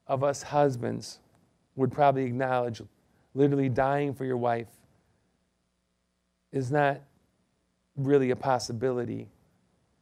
of 0.07 0.23
us 0.23 0.43
husbands 0.43 1.19
would 1.75 1.91
probably 1.91 2.25
acknowledge 2.25 2.81
literally 3.33 3.69
dying 3.69 4.13
for 4.13 4.25
your 4.25 4.37
wife 4.37 4.67
is 6.51 6.71
not 6.71 6.99
really 7.95 8.31
a 8.31 8.35
possibility 8.35 9.29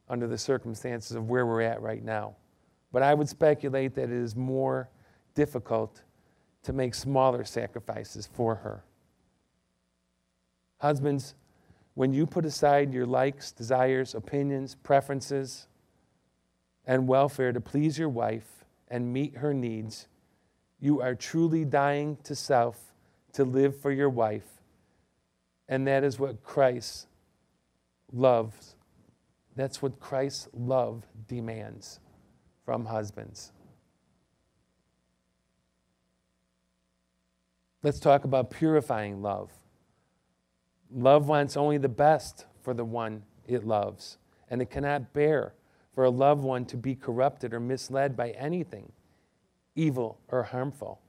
under 0.09 0.27
the 0.27 0.37
circumstances 0.37 1.15
of 1.15 1.29
where 1.29 1.45
we're 1.45 1.61
at 1.61 1.81
right 1.81 2.03
now. 2.03 2.35
But 2.91 3.03
I 3.03 3.13
would 3.13 3.29
speculate 3.29 3.93
that 3.95 4.05
it 4.05 4.11
is 4.11 4.35
more 4.35 4.89
difficult 5.35 6.01
to 6.63 6.73
make 6.73 6.95
smaller 6.95 7.45
sacrifices 7.45 8.27
for 8.33 8.55
her. 8.55 8.83
Husbands, 10.79 11.35
when 11.99 12.13
you 12.13 12.25
put 12.25 12.45
aside 12.45 12.93
your 12.93 13.05
likes, 13.05 13.51
desires, 13.51 14.15
opinions, 14.15 14.73
preferences, 14.73 15.67
and 16.85 17.09
welfare 17.09 17.51
to 17.51 17.59
please 17.59 17.99
your 17.99 18.07
wife 18.07 18.63
and 18.88 19.12
meet 19.12 19.35
her 19.35 19.53
needs, 19.53 20.07
you 20.79 21.01
are 21.01 21.13
truly 21.13 21.65
dying 21.65 22.17
to 22.23 22.33
self 22.33 22.93
to 23.33 23.43
live 23.43 23.77
for 23.77 23.91
your 23.91 24.09
wife. 24.09 24.62
And 25.67 25.85
that 25.88 26.05
is 26.05 26.17
what 26.17 26.41
Christ 26.41 27.07
loves. 28.13 28.77
That's 29.57 29.81
what 29.81 29.99
Christ's 29.99 30.47
love 30.53 31.03
demands 31.27 31.99
from 32.63 32.85
husbands. 32.85 33.51
Let's 37.83 37.99
talk 37.99 38.23
about 38.23 38.51
purifying 38.51 39.21
love. 39.21 39.51
Love 40.91 41.28
wants 41.28 41.56
only 41.56 41.78
the 41.78 41.89
best 41.89 42.45
for 42.62 42.73
the 42.73 42.86
one 42.86 43.23
it 43.47 43.65
loves, 43.65 44.17
and 44.49 44.62
it 44.62 44.69
cannot 44.69 45.13
bear 45.13 45.54
for 45.93 46.04
a 46.04 46.10
loved 46.10 46.43
one 46.43 46.65
to 46.65 46.78
be 46.78 46.95
corrupted 46.95 47.54
or 47.54 47.60
misled 47.60 48.15
by 48.15 48.32
anything 48.32 48.91
evil 49.75 50.19
or 50.28 50.43
harmful. 50.43 51.02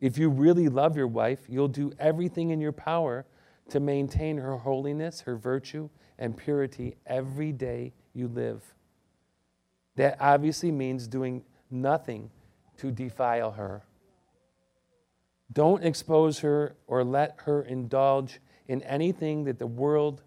If 0.00 0.18
you 0.18 0.28
really 0.28 0.68
love 0.68 0.96
your 0.96 1.06
wife, 1.06 1.40
you'll 1.48 1.68
do 1.68 1.92
everything 1.98 2.50
in 2.50 2.60
your 2.60 2.72
power 2.72 3.24
to 3.70 3.80
maintain 3.80 4.36
her 4.38 4.56
holiness, 4.56 5.22
her 5.22 5.36
virtue, 5.36 5.88
and 6.18 6.36
purity 6.36 6.96
every 7.06 7.52
day 7.52 7.92
you 8.12 8.28
live. 8.28 8.74
That 9.96 10.16
obviously 10.20 10.70
means 10.70 11.08
doing 11.08 11.42
nothing 11.70 12.30
to 12.76 12.90
defile 12.90 13.52
her. 13.52 13.85
Don't 15.52 15.84
expose 15.84 16.40
her 16.40 16.76
or 16.86 17.04
let 17.04 17.36
her 17.44 17.62
indulge 17.62 18.40
in 18.68 18.82
anything 18.82 19.44
that 19.44 19.58
the 19.58 19.66
world 19.66 20.22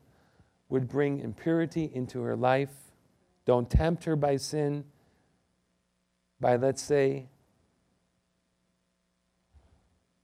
would 0.70 0.88
bring 0.88 1.20
impurity 1.20 1.90
into 1.94 2.22
her 2.22 2.36
life. 2.36 2.70
Don't 3.46 3.70
tempt 3.70 4.06
her 4.06 4.16
by 4.16 4.38
sin, 4.38 4.86
by, 6.40 6.56
let's 6.56 6.82
say, 6.82 7.28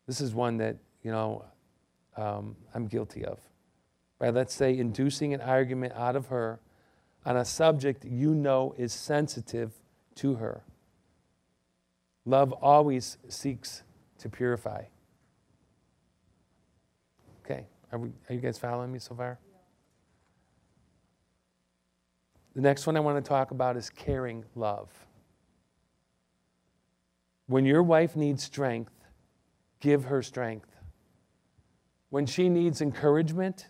this 0.08 0.22
is 0.22 0.34
one 0.34 0.58
that, 0.58 0.78
you 1.04 1.12
know, 1.12 1.44
um, 2.16 2.56
I'm 2.74 2.88
guilty 2.88 3.26
of. 3.26 3.40
By, 4.20 4.30
let's 4.30 4.54
say, 4.54 4.78
inducing 4.78 5.34
an 5.34 5.42
argument 5.42 5.94
out 5.94 6.16
of 6.16 6.28
her 6.28 6.60
on 7.26 7.36
a 7.36 7.44
subject 7.44 8.06
you 8.06 8.34
know 8.34 8.76
is 8.78 8.94
sensitive 8.94 9.72
to 10.16 10.36
her. 10.36 10.64
Love 12.24 12.52
always 12.54 13.18
seeks 13.28 13.84
to 14.20 14.30
purify. 14.30 14.84
Okay, 17.46 17.66
are, 17.92 18.00
we, 18.00 18.10
are 18.30 18.36
you 18.36 18.42
guys 18.42 18.58
following 18.58 18.92
me 18.92 19.00
so 19.00 19.16
far? 19.16 19.40
The 22.56 22.62
next 22.62 22.88
one 22.88 22.96
I 22.96 23.02
want 23.02 23.24
to 23.24 23.28
talk 23.28 23.52
about 23.52 23.76
is 23.76 23.90
caring 23.90 24.46
love. 24.56 24.90
When 27.48 27.66
your 27.66 27.84
wife 27.84 28.16
needs 28.16 28.44
strength, 28.44 28.94
give 29.80 30.06
her 30.06 30.22
strength. 30.22 30.70
When 32.10 32.26
she 32.26 32.50
needs 32.50 32.82
encouragement, 32.82 33.68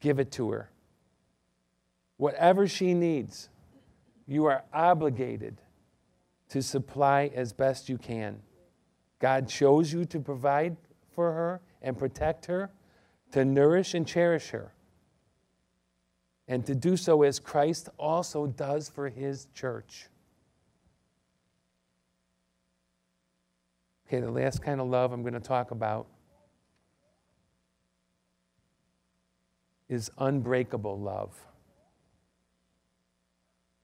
give 0.00 0.18
it 0.18 0.32
to 0.32 0.50
her. 0.50 0.70
Whatever 2.16 2.66
she 2.66 2.92
needs, 2.92 3.48
you 4.26 4.44
are 4.46 4.64
obligated 4.74 5.60
to 6.50 6.62
supply 6.62 7.30
as 7.34 7.52
best 7.52 7.88
you 7.88 7.96
can. 7.96 8.42
God 9.20 9.48
chose 9.48 9.92
you 9.92 10.04
to 10.06 10.18
provide 10.18 10.76
for 11.14 11.32
her 11.32 11.60
and 11.82 11.96
protect 11.96 12.46
her, 12.46 12.70
to 13.32 13.44
nourish 13.44 13.94
and 13.94 14.06
cherish 14.06 14.48
her, 14.48 14.72
and 16.48 16.66
to 16.66 16.74
do 16.74 16.96
so 16.96 17.22
as 17.22 17.38
Christ 17.38 17.90
also 17.98 18.46
does 18.46 18.88
for 18.88 19.08
his 19.08 19.46
church. 19.54 20.08
Okay, 24.08 24.20
the 24.20 24.30
last 24.30 24.62
kind 24.62 24.80
of 24.80 24.88
love 24.88 25.12
I'm 25.12 25.22
going 25.22 25.34
to 25.34 25.40
talk 25.40 25.70
about 25.70 26.08
is 29.88 30.10
unbreakable 30.18 30.98
love. 30.98 31.32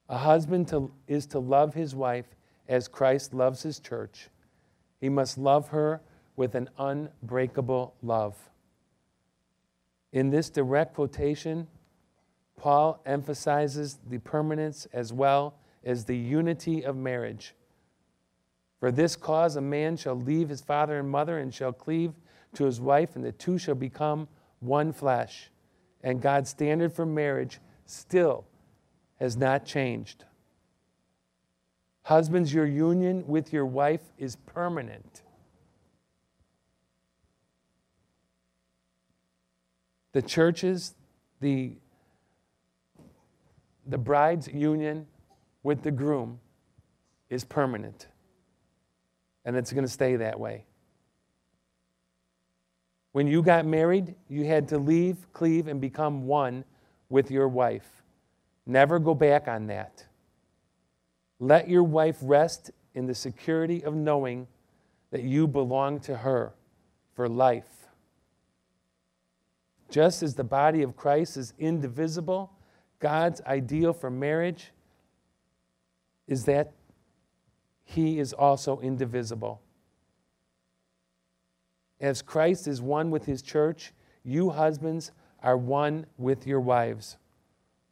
A 0.09 0.17
husband 0.17 0.67
to, 0.69 0.91
is 1.07 1.25
to 1.27 1.39
love 1.39 1.73
his 1.73 1.93
wife 1.93 2.25
as 2.67 2.87
Christ 2.87 3.33
loves 3.33 3.61
his 3.61 3.79
church. 3.79 4.29
He 4.99 5.09
must 5.09 5.37
love 5.37 5.69
her 5.69 6.01
with 6.35 6.55
an 6.55 6.69
unbreakable 6.77 7.93
love. 8.01 8.35
In 10.11 10.29
this 10.29 10.49
direct 10.49 10.95
quotation, 10.95 11.67
Paul 12.55 13.01
emphasizes 13.05 13.99
the 14.09 14.17
permanence 14.19 14.87
as 14.93 15.13
well 15.13 15.55
as 15.83 16.05
the 16.05 16.17
unity 16.17 16.83
of 16.83 16.95
marriage. 16.95 17.53
For 18.79 18.91
this 18.91 19.15
cause, 19.15 19.55
a 19.55 19.61
man 19.61 19.97
shall 19.97 20.15
leave 20.15 20.49
his 20.49 20.61
father 20.61 20.99
and 20.99 21.09
mother 21.09 21.39
and 21.39 21.53
shall 21.53 21.73
cleave 21.73 22.13
to 22.53 22.65
his 22.65 22.79
wife, 22.79 23.15
and 23.15 23.23
the 23.23 23.31
two 23.31 23.57
shall 23.57 23.75
become 23.75 24.27
one 24.59 24.91
flesh. 24.91 25.51
And 26.03 26.21
God's 26.21 26.49
standard 26.49 26.93
for 26.93 27.05
marriage 27.05 27.59
still 27.85 28.45
has 29.19 29.35
not 29.35 29.65
changed. 29.65 30.25
Husbands, 32.07 32.53
your 32.53 32.65
union 32.65 33.27
with 33.27 33.51
your 33.51 33.65
wife 33.65 34.13
is 34.17 34.37
permanent. 34.37 35.23
The 40.13 40.21
churches, 40.21 40.95
the, 41.41 41.73
the 43.85 43.97
bride's 43.97 44.47
union 44.47 45.05
with 45.63 45.83
the 45.83 45.91
groom 45.91 46.39
is 47.29 47.43
permanent. 47.43 48.07
And 49.43 49.57
it's 49.57 49.73
going 49.73 49.83
to 49.83 49.91
stay 49.91 50.15
that 50.15 50.39
way. 50.39 50.63
When 53.11 53.27
you 53.27 53.41
got 53.41 53.65
married, 53.65 54.15
you 54.29 54.45
had 54.45 54.69
to 54.69 54.77
leave, 54.77 55.17
cleave, 55.33 55.67
and 55.67 55.81
become 55.81 56.25
one 56.25 56.63
with 57.09 57.29
your 57.29 57.49
wife. 57.49 58.01
Never 58.65 58.97
go 58.97 59.13
back 59.13 59.49
on 59.49 59.67
that. 59.67 60.06
Let 61.39 61.69
your 61.69 61.83
wife 61.83 62.17
rest 62.21 62.71
in 62.93 63.05
the 63.05 63.15
security 63.15 63.83
of 63.83 63.93
knowing 63.93 64.47
that 65.11 65.23
you 65.23 65.47
belong 65.47 65.99
to 66.01 66.17
her 66.17 66.53
for 67.13 67.29
life. 67.29 67.87
Just 69.89 70.23
as 70.23 70.35
the 70.35 70.43
body 70.43 70.81
of 70.81 70.97
Christ 70.97 71.37
is 71.37 71.53
indivisible, 71.59 72.51
God's 72.99 73.41
ideal 73.41 73.93
for 73.93 74.09
marriage 74.09 74.71
is 76.27 76.45
that 76.45 76.73
he 77.83 78.19
is 78.19 78.33
also 78.33 78.79
indivisible. 78.79 79.61
As 82.01 82.21
Christ 82.21 82.67
is 82.67 82.81
one 82.81 83.09
with 83.09 83.25
his 83.25 83.41
church, 83.41 83.93
you 84.23 84.49
husbands 84.49 85.11
are 85.41 85.57
one 85.57 86.05
with 86.17 86.45
your 86.45 86.59
wives. 86.59 87.17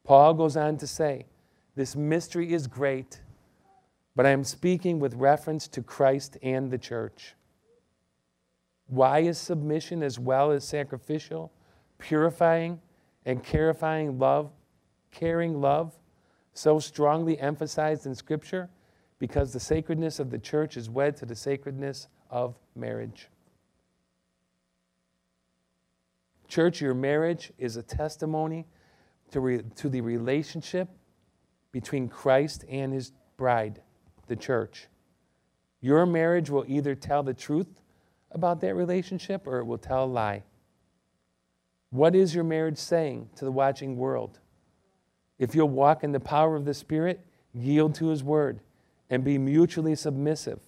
Paul 0.04 0.34
goes 0.34 0.56
on 0.56 0.76
to 0.78 0.86
say, 0.86 1.26
This 1.74 1.96
mystery 1.96 2.52
is 2.52 2.66
great, 2.66 3.20
but 4.16 4.24
I 4.24 4.30
am 4.30 4.42
speaking 4.42 4.98
with 4.98 5.14
reference 5.14 5.68
to 5.68 5.82
Christ 5.82 6.38
and 6.42 6.70
the 6.70 6.78
church. 6.78 7.34
Why 8.88 9.20
is 9.20 9.36
submission 9.36 10.02
as 10.02 10.18
well 10.18 10.50
as 10.50 10.66
sacrificial, 10.66 11.52
purifying, 11.98 12.80
and 13.26 13.44
clarifying 13.44 14.18
love, 14.18 14.50
caring 15.10 15.60
love 15.60 15.94
so 16.54 16.78
strongly 16.78 17.38
emphasized 17.38 18.06
in 18.06 18.14
Scripture? 18.14 18.70
Because 19.18 19.52
the 19.52 19.60
sacredness 19.60 20.18
of 20.18 20.30
the 20.30 20.38
church 20.38 20.76
is 20.76 20.88
wed 20.88 21.16
to 21.18 21.26
the 21.26 21.36
sacredness 21.36 22.08
of 22.30 22.56
marriage. 22.74 23.28
Church, 26.48 26.80
your 26.80 26.94
marriage 26.94 27.52
is 27.58 27.76
a 27.76 27.82
testimony 27.82 28.66
to, 29.30 29.40
re, 29.40 29.62
to 29.74 29.88
the 29.88 30.00
relationship 30.00 30.88
between 31.72 32.08
Christ 32.08 32.64
and 32.70 32.92
his 32.92 33.12
bride, 33.36 33.80
the 34.26 34.36
church. 34.36 34.88
Your 35.80 36.06
marriage 36.06 36.50
will 36.50 36.64
either 36.66 36.94
tell 36.94 37.22
the 37.22 37.34
truth 37.34 37.68
about 38.30 38.60
that 38.60 38.74
relationship 38.74 39.46
or 39.46 39.58
it 39.58 39.64
will 39.64 39.78
tell 39.78 40.04
a 40.04 40.06
lie. 40.06 40.42
What 41.90 42.14
is 42.14 42.34
your 42.34 42.44
marriage 42.44 42.78
saying 42.78 43.30
to 43.36 43.44
the 43.44 43.52
watching 43.52 43.96
world? 43.96 44.38
If 45.38 45.54
you'll 45.54 45.68
walk 45.68 46.02
in 46.02 46.12
the 46.12 46.20
power 46.20 46.56
of 46.56 46.64
the 46.64 46.74
Spirit, 46.74 47.24
yield 47.52 47.94
to 47.96 48.08
His 48.08 48.24
word, 48.24 48.60
and 49.08 49.22
be 49.22 49.38
mutually 49.38 49.94
submissive, 49.94 50.60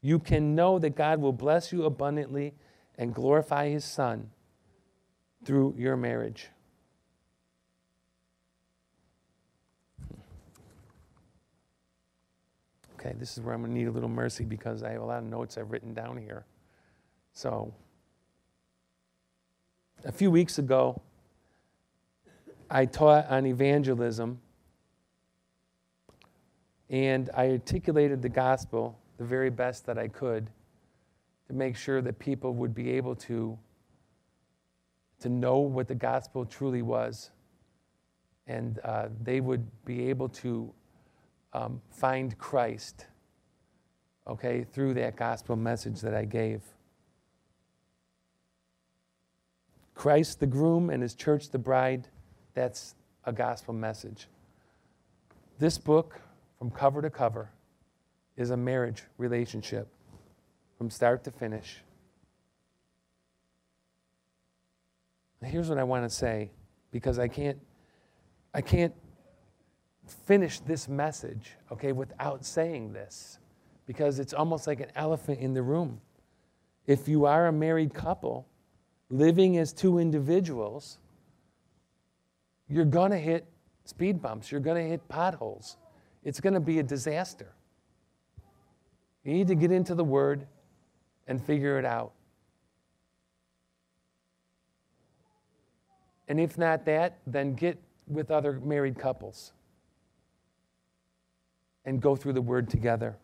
you 0.00 0.18
can 0.18 0.54
know 0.54 0.78
that 0.78 0.96
God 0.96 1.20
will 1.20 1.32
bless 1.32 1.72
you 1.72 1.84
abundantly 1.84 2.54
and 2.96 3.14
glorify 3.14 3.68
His 3.68 3.84
Son 3.84 4.30
through 5.44 5.74
your 5.76 5.96
marriage. 5.96 6.48
Okay, 13.04 13.16
this 13.18 13.36
is 13.36 13.42
where 13.42 13.52
I'm 13.52 13.62
going 13.62 13.72
to 13.72 13.78
need 13.78 13.88
a 13.88 13.90
little 13.90 14.08
mercy 14.08 14.44
because 14.44 14.84
I 14.84 14.92
have 14.92 15.02
a 15.02 15.04
lot 15.04 15.18
of 15.18 15.24
notes 15.24 15.58
I've 15.58 15.72
written 15.72 15.92
down 15.92 16.16
here. 16.16 16.44
So, 17.32 17.74
a 20.04 20.12
few 20.12 20.30
weeks 20.30 20.58
ago, 20.58 21.02
I 22.70 22.84
taught 22.86 23.28
on 23.28 23.44
evangelism 23.44 24.40
and 26.90 27.28
I 27.36 27.50
articulated 27.50 28.22
the 28.22 28.28
gospel 28.28 28.96
the 29.18 29.24
very 29.24 29.50
best 29.50 29.84
that 29.86 29.98
I 29.98 30.06
could 30.06 30.48
to 31.48 31.52
make 31.54 31.76
sure 31.76 32.02
that 32.02 32.20
people 32.20 32.54
would 32.54 32.72
be 32.72 32.90
able 32.90 33.16
to, 33.16 33.58
to 35.18 35.28
know 35.28 35.58
what 35.58 35.88
the 35.88 35.96
gospel 35.96 36.44
truly 36.46 36.82
was 36.82 37.32
and 38.46 38.78
uh, 38.84 39.08
they 39.20 39.40
would 39.40 39.66
be 39.84 40.08
able 40.08 40.28
to 40.28 40.72
um, 41.52 41.80
find 41.90 42.36
Christ, 42.38 43.06
okay, 44.26 44.64
through 44.64 44.94
that 44.94 45.16
gospel 45.16 45.56
message 45.56 46.00
that 46.00 46.14
I 46.14 46.24
gave. 46.24 46.62
Christ, 49.94 50.40
the 50.40 50.46
groom, 50.46 50.90
and 50.90 51.02
his 51.02 51.14
church, 51.14 51.50
the 51.50 51.58
bride, 51.58 52.08
that's 52.54 52.94
a 53.24 53.32
gospel 53.32 53.74
message. 53.74 54.26
This 55.58 55.78
book, 55.78 56.20
from 56.58 56.70
cover 56.70 57.02
to 57.02 57.10
cover, 57.10 57.50
is 58.36 58.50
a 58.50 58.56
marriage 58.56 59.02
relationship 59.18 59.88
from 60.78 60.90
start 60.90 61.22
to 61.24 61.30
finish. 61.30 61.82
Here's 65.44 65.68
what 65.68 65.78
I 65.78 65.84
want 65.84 66.08
to 66.08 66.10
say 66.10 66.50
because 66.92 67.18
I 67.18 67.26
can't 67.26 67.58
I 68.54 68.60
can't 68.60 68.94
finish 70.12 70.60
this 70.60 70.88
message, 70.88 71.52
okay, 71.70 71.92
without 71.92 72.44
saying 72.44 72.92
this 72.92 73.38
because 73.86 74.18
it's 74.18 74.32
almost 74.32 74.66
like 74.66 74.80
an 74.80 74.90
elephant 74.94 75.40
in 75.40 75.54
the 75.54 75.62
room. 75.62 76.00
If 76.86 77.08
you 77.08 77.26
are 77.26 77.46
a 77.46 77.52
married 77.52 77.94
couple 77.94 78.46
living 79.10 79.58
as 79.58 79.72
two 79.72 79.98
individuals, 79.98 80.98
you're 82.68 82.84
going 82.84 83.10
to 83.10 83.18
hit 83.18 83.46
speed 83.84 84.22
bumps, 84.22 84.50
you're 84.50 84.60
going 84.60 84.82
to 84.82 84.88
hit 84.88 85.06
potholes. 85.08 85.76
It's 86.24 86.40
going 86.40 86.54
to 86.54 86.60
be 86.60 86.78
a 86.78 86.82
disaster. 86.82 87.52
You 89.24 89.32
need 89.32 89.48
to 89.48 89.54
get 89.54 89.70
into 89.70 89.94
the 89.94 90.04
Word 90.04 90.46
and 91.26 91.44
figure 91.44 91.78
it 91.78 91.84
out. 91.84 92.12
And 96.28 96.40
if 96.40 96.56
not 96.56 96.86
that, 96.86 97.18
then 97.26 97.54
get 97.54 97.78
with 98.06 98.30
other 98.30 98.60
married 98.60 98.98
couples 98.98 99.52
and 101.84 102.00
go 102.00 102.16
through 102.16 102.32
the 102.32 102.42
Word 102.42 102.68
together. 102.68 103.16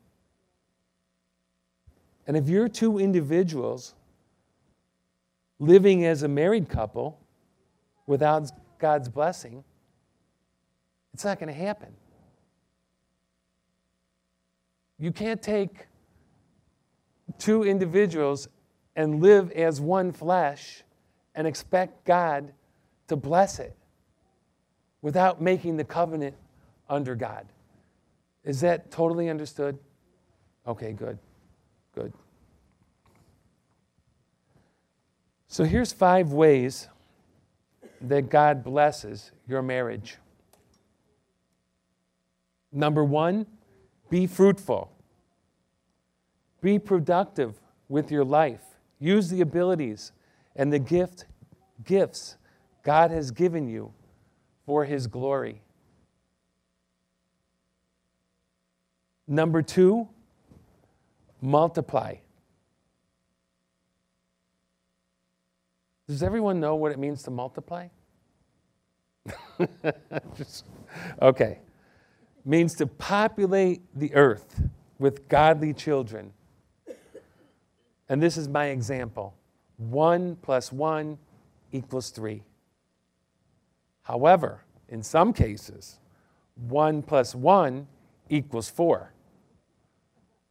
And 2.26 2.36
if 2.36 2.48
you're 2.48 2.68
two 2.68 2.98
individuals 2.98 3.94
living 5.58 6.04
as 6.04 6.22
a 6.22 6.28
married 6.28 6.68
couple 6.68 7.18
without 8.06 8.50
God's 8.78 9.08
blessing, 9.08 9.64
it's 11.14 11.24
not 11.24 11.38
going 11.38 11.52
to 11.52 11.58
happen. 11.58 11.88
You 14.98 15.12
can't 15.12 15.42
take 15.42 15.86
two 17.38 17.64
individuals 17.64 18.48
and 18.96 19.22
live 19.22 19.50
as 19.52 19.80
one 19.80 20.12
flesh 20.12 20.82
and 21.34 21.46
expect 21.46 22.04
God 22.04 22.52
to 23.06 23.16
bless 23.16 23.58
it 23.58 23.76
without 25.02 25.40
making 25.40 25.76
the 25.76 25.84
covenant 25.84 26.34
under 26.88 27.14
God. 27.14 27.46
Is 28.48 28.62
that 28.62 28.90
totally 28.90 29.28
understood? 29.28 29.78
Okay, 30.66 30.92
good. 30.92 31.18
Good. 31.94 32.14
So 35.48 35.64
here's 35.64 35.92
five 35.92 36.32
ways 36.32 36.88
that 38.00 38.30
God 38.30 38.64
blesses 38.64 39.32
your 39.46 39.61
marriage. 39.61 40.16
Number 42.72 43.04
one, 43.04 43.44
be 44.08 44.26
fruitful. 44.26 44.92
Be 46.62 46.78
productive 46.78 47.61
with 47.90 48.11
your 48.11 48.24
life. 48.24 48.62
Use 48.98 49.28
the 49.28 49.42
abilities 49.42 50.12
and 50.56 50.72
the 50.72 50.78
gift 50.78 51.26
gifts 51.84 52.37
God 52.82 53.11
has 53.11 53.30
given 53.30 53.68
you 53.68 53.92
for 54.64 54.87
his 54.87 55.06
glory. 55.06 55.61
Number 59.28 59.62
2, 59.62 60.08
multiply. 61.42 62.16
Does 66.08 66.22
everyone 66.22 66.58
know 66.58 66.74
what 66.74 66.90
it 66.90 66.98
means 66.98 67.22
to 67.24 67.30
multiply? 67.30 67.88
Just, 70.36 70.64
okay. 71.20 71.58
Means 72.46 72.74
to 72.76 72.86
populate 72.86 73.82
the 73.94 74.14
earth 74.14 74.62
with 74.98 75.28
godly 75.28 75.74
children. 75.74 76.32
And 78.08 78.22
this 78.22 78.38
is 78.38 78.48
my 78.48 78.68
example 78.68 79.34
1 79.76 80.36
plus 80.36 80.72
1 80.72 81.18
equals 81.72 82.08
3. 82.08 82.42
However, 84.02 84.64
in 84.88 85.02
some 85.02 85.34
cases, 85.34 85.98
one 86.66 87.02
plus 87.02 87.34
one 87.34 87.86
equals 88.30 88.70
four. 88.70 89.12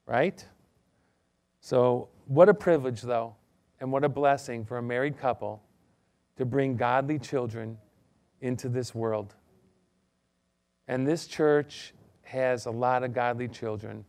Right? 0.07 0.43
So, 1.59 2.09
what 2.25 2.49
a 2.49 2.53
privilege, 2.53 3.01
though, 3.01 3.35
and 3.79 3.91
what 3.91 4.03
a 4.03 4.09
blessing 4.09 4.65
for 4.65 4.77
a 4.77 4.81
married 4.81 5.19
couple 5.19 5.61
to 6.37 6.45
bring 6.45 6.75
godly 6.75 7.19
children 7.19 7.77
into 8.41 8.69
this 8.69 8.95
world. 8.95 9.35
And 10.87 11.05
this 11.05 11.27
church 11.27 11.93
has 12.23 12.65
a 12.65 12.71
lot 12.71 13.03
of 13.03 13.13
godly 13.13 13.47
children. 13.47 14.05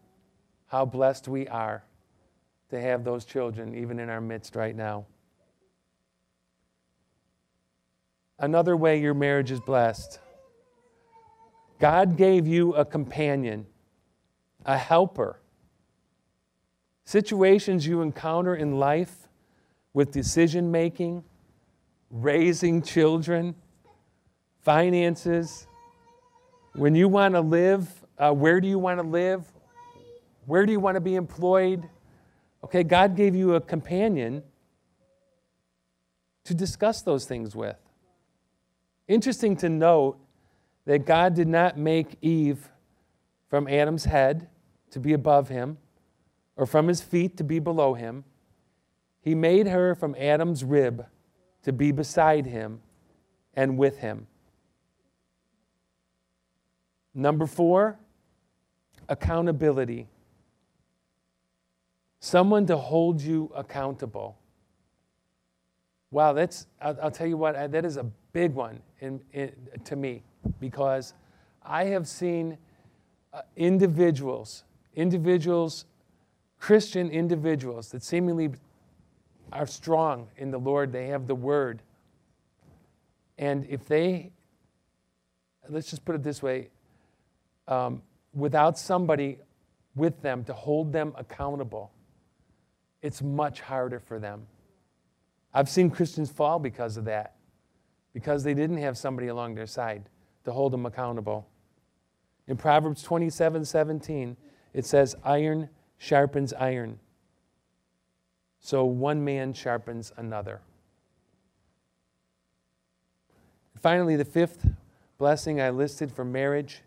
How 0.67 0.85
blessed 0.85 1.29
we 1.29 1.49
are 1.49 1.83
to 2.71 2.81
have 2.81 3.05
those 3.05 3.25
children 3.25 3.75
even 3.75 3.99
in 3.99 4.09
our 4.09 4.21
midst 4.21 4.55
right 4.55 4.77
now. 4.77 5.07
Another 8.39 8.77
way 8.77 9.01
your 9.01 9.15
marriage 9.15 9.51
is 9.51 9.61
blessed 9.61 10.21
God 11.79 12.17
gave 12.17 12.47
you 12.47 12.75
a 12.75 12.85
companion, 12.85 13.67
a 14.67 14.77
helper. 14.77 15.41
Situations 17.09 17.87
you 17.87 18.03
encounter 18.03 18.55
in 18.55 18.79
life 18.79 19.29
with 19.95 20.11
decision 20.13 20.71
making, 20.71 21.25
raising 22.11 22.83
children, 22.83 23.55
finances, 24.61 25.67
when 26.75 26.95
you 26.95 27.09
want 27.09 27.33
to 27.35 27.41
live, 27.41 27.89
uh, 28.19 28.31
where 28.31 28.61
do 28.61 28.69
you 28.69 28.79
want 28.79 29.01
to 29.01 29.07
live? 29.07 29.43
Where 30.45 30.67
do 30.67 30.73
you 30.73 30.81
want 30.81 30.97
to 30.97 31.01
be 31.01 31.15
employed? 31.15 31.89
Okay, 32.63 32.83
God 32.83 33.17
gave 33.17 33.35
you 33.35 33.55
a 33.55 33.61
companion 33.63 34.43
to 36.45 36.53
discuss 36.53 37.01
those 37.01 37.25
things 37.25 37.57
with. 37.57 37.79
Interesting 39.07 39.57
to 39.57 39.71
note 39.71 40.19
that 40.85 41.07
God 41.07 41.33
did 41.33 41.49
not 41.49 41.79
make 41.79 42.19
Eve 42.21 42.69
from 43.49 43.67
Adam's 43.67 44.05
head 44.05 44.51
to 44.91 45.01
be 45.01 45.15
above 45.15 45.49
him 45.49 45.79
or 46.59 46.67
from 46.67 46.89
his 46.89 47.01
feet 47.01 47.37
to 47.39 47.45
be 47.45 47.61
below 47.61 47.95
him. 47.95 48.25
He 49.23 49.35
made 49.35 49.69
her 49.69 49.95
from 49.95 50.15
Adam's 50.19 50.65
rib 50.65 51.07
to 51.63 51.73
be 51.73 51.93
beside 51.93 52.47
him 52.47 52.81
and 53.55 53.79
with 53.79 53.99
him. 53.99 54.27
Number 57.15 57.47
four, 57.47 57.99
accountability. 59.09 60.09
Someone 62.21 62.67
to 62.67 62.77
hold 62.77 63.23
you 63.23 63.51
accountable. 63.55 64.37
Wow, 66.11 66.33
that's, 66.33 66.67
I'll, 66.81 66.99
I'll 67.03 67.11
tell 67.11 67.27
you 67.27 67.37
what, 67.37 67.71
that 67.71 67.85
is 67.85 67.97
a 67.97 68.05
big 68.33 68.55
one 68.55 68.81
in, 69.01 69.21
in, 69.33 69.53
to 69.85 69.95
me 69.95 70.23
because 70.59 71.15
I 71.63 71.85
have 71.85 72.09
seen 72.09 72.59
uh, 73.33 73.43
individuals, 73.57 74.65
individuals, 74.95 75.85
Christian 76.59 77.11
individuals 77.11 77.91
that 77.91 78.03
seemingly 78.03 78.51
are 79.53 79.67
strong 79.67 80.29
in 80.37 80.51
the 80.51 80.59
Lord, 80.59 80.93
they 80.93 81.09
have 81.09 81.27
the 81.27 81.35
word. 81.35 81.83
And 83.39 83.67
if 83.69 83.87
they, 83.87 84.33
let's 85.69 85.89
just 85.89 86.05
put 86.05 86.15
it 86.15 86.23
this 86.23 86.43
way, 86.43 86.71
um, 87.69 88.03
without 88.35 88.79
somebody 88.79 89.39
with 89.95 90.21
them 90.23 90.45
to 90.45 90.53
hold 90.53 90.93
them 90.93 91.13
accountable, 91.17 91.93
it's 93.03 93.23
much 93.23 93.61
harder 93.61 94.01
for 94.01 94.19
them. 94.19 94.47
I've 95.55 95.69
seen 95.69 95.91
Christians 95.91 96.31
fall 96.31 96.59
because 96.59 96.97
of 96.97 97.05
that, 97.07 97.37
because 98.13 98.43
they 98.43 98.55
didn't 98.55 98.79
have 98.79 98.99
somebody 98.99 99.29
along 99.29 99.55
their 99.55 99.67
side 99.67 100.09
to 100.45 100.53
hold 100.53 100.73
them 100.73 100.87
accountable. 100.87 101.49
In 102.47 102.57
Proverbs 102.57 103.03
27 103.03 103.65
17, 103.65 104.37
it 104.75 104.85
says, 104.85 105.15
Iron 105.25 105.69
sharpens 105.99 106.53
iron. 106.55 106.99
So 108.61 108.85
one 108.85 109.25
man 109.25 109.53
sharpens 109.53 110.13
another. 110.17 110.61
Finally, 113.81 114.17
the 114.17 114.25
fifth 114.25 114.67
blessing 115.19 115.61
I 115.61 115.71
listed 115.71 116.11
for 116.11 116.25
marriage 116.25 116.83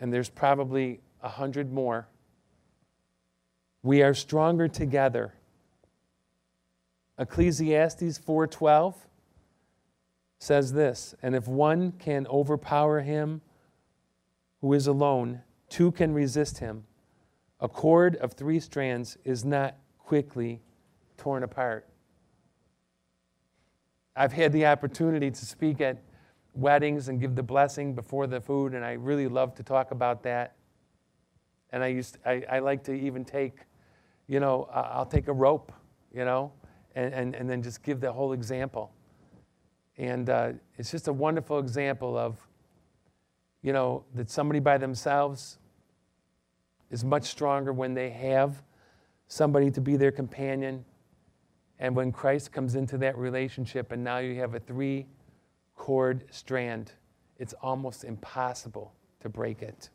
and 0.00 0.12
there's 0.12 0.30
probably 0.30 1.00
a 1.22 1.28
hundred 1.28 1.72
more. 1.72 2.08
We 3.82 4.02
are 4.02 4.14
stronger 4.14 4.66
together. 4.66 5.34
Ecclesiastes 7.18 8.18
4:12 8.18 8.94
says 10.38 10.72
this, 10.72 11.14
and 11.22 11.34
if 11.34 11.46
one 11.46 11.92
can 11.92 12.26
overpower 12.28 13.00
him 13.00 13.42
who 14.62 14.72
is 14.72 14.86
alone, 14.86 15.42
two 15.68 15.92
can 15.92 16.14
resist 16.14 16.58
him. 16.58 16.86
A 17.60 17.68
cord 17.68 18.16
of 18.16 18.32
three 18.32 18.58
strands 18.58 19.18
is 19.24 19.44
not 19.44 19.76
quickly 19.98 20.62
torn 21.18 21.42
apart. 21.42 21.86
I've 24.16 24.32
had 24.32 24.52
the 24.52 24.66
opportunity 24.66 25.30
to 25.30 25.46
speak 25.46 25.80
at 25.80 26.02
weddings 26.54 27.08
and 27.08 27.20
give 27.20 27.36
the 27.36 27.42
blessing 27.42 27.94
before 27.94 28.26
the 28.26 28.40
food, 28.40 28.74
and 28.74 28.84
I 28.84 28.92
really 28.92 29.28
love 29.28 29.54
to 29.56 29.62
talk 29.62 29.90
about 29.90 30.22
that. 30.24 30.56
And 31.70 31.84
I 31.84 31.88
used 31.88 32.18
I, 32.26 32.42
I 32.50 32.58
like 32.58 32.82
to 32.84 32.92
even 32.92 33.24
take, 33.24 33.58
you 34.26 34.40
know, 34.40 34.68
I'll 34.72 35.06
take 35.06 35.28
a 35.28 35.32
rope, 35.32 35.70
you 36.12 36.24
know, 36.24 36.52
and, 36.96 37.14
and, 37.14 37.34
and 37.36 37.48
then 37.48 37.62
just 37.62 37.82
give 37.82 38.00
the 38.00 38.12
whole 38.12 38.32
example. 38.32 38.92
And 39.96 40.28
uh, 40.28 40.52
it's 40.76 40.90
just 40.90 41.06
a 41.08 41.12
wonderful 41.12 41.58
example 41.58 42.16
of, 42.16 42.36
you 43.62 43.72
know, 43.72 44.04
that 44.14 44.28
somebody 44.28 44.58
by 44.58 44.78
themselves 44.78 45.58
is 46.90 47.04
much 47.04 47.24
stronger 47.24 47.72
when 47.72 47.94
they 47.94 48.10
have 48.10 48.62
somebody 49.28 49.70
to 49.70 49.80
be 49.80 49.96
their 49.96 50.10
companion. 50.10 50.84
And 51.78 51.96
when 51.96 52.12
Christ 52.12 52.52
comes 52.52 52.74
into 52.74 52.98
that 52.98 53.16
relationship, 53.16 53.92
and 53.92 54.04
now 54.04 54.18
you 54.18 54.34
have 54.36 54.54
a 54.54 54.60
three 54.60 55.06
cord 55.76 56.24
strand, 56.30 56.92
it's 57.38 57.54
almost 57.62 58.04
impossible 58.04 58.92
to 59.20 59.28
break 59.28 59.62
it. 59.62 59.88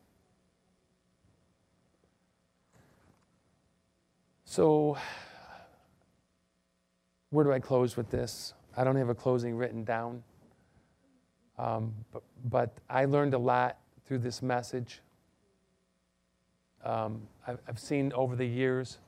So, 4.45 4.97
where 7.29 7.43
do 7.43 7.51
I 7.51 7.59
close 7.59 7.97
with 7.97 8.09
this? 8.09 8.53
I 8.77 8.83
don't 8.83 8.95
have 8.95 9.09
a 9.09 9.15
closing 9.15 9.55
written 9.55 9.83
down. 9.83 10.23
Um, 11.57 11.93
but, 12.11 12.23
but, 12.49 12.77
I 12.89 13.05
learned 13.05 13.33
a 13.33 13.37
lot 13.37 13.77
through 14.05 14.19
this 14.19 14.41
message. 14.41 15.01
Um, 16.85 17.21
I've, 17.47 17.57
I've, 17.67 17.79
seen 17.79 18.13
over 18.13 18.35
the 18.35 18.45
years 18.45 18.99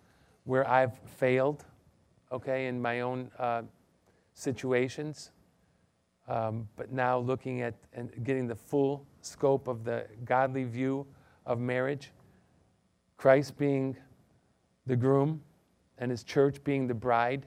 where 0.46 0.68
I've 0.68 0.98
failed, 1.06 1.64
okay, 2.32 2.66
in 2.66 2.82
my 2.82 3.02
own 3.02 3.30
uh, 3.38 3.62
situations. 4.34 5.30
Um, 6.28 6.68
but 6.76 6.92
now 6.92 7.20
looking 7.20 7.62
at 7.62 7.76
and 7.94 8.12
getting 8.24 8.48
the 8.48 8.56
full 8.56 9.06
scope 9.22 9.68
of 9.68 9.84
the 9.84 10.08
godly 10.26 10.64
view 10.64 11.06
of 11.46 11.60
marriage, 11.60 12.12
Christ 13.16 13.58
being 13.58 13.96
the 14.88 14.96
groom 14.96 15.42
and 16.00 16.10
his 16.10 16.24
church 16.24 16.64
being 16.64 16.88
the 16.88 16.96
bride, 16.96 17.46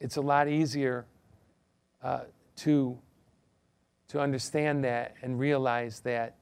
it's 0.00 0.16
a 0.16 0.20
lot 0.20 0.48
easier 0.48 1.06
uh, 2.02 2.20
to, 2.56 2.98
to 4.08 4.20
understand 4.20 4.84
that 4.84 5.14
and 5.22 5.38
realize 5.38 6.00
that 6.00 6.36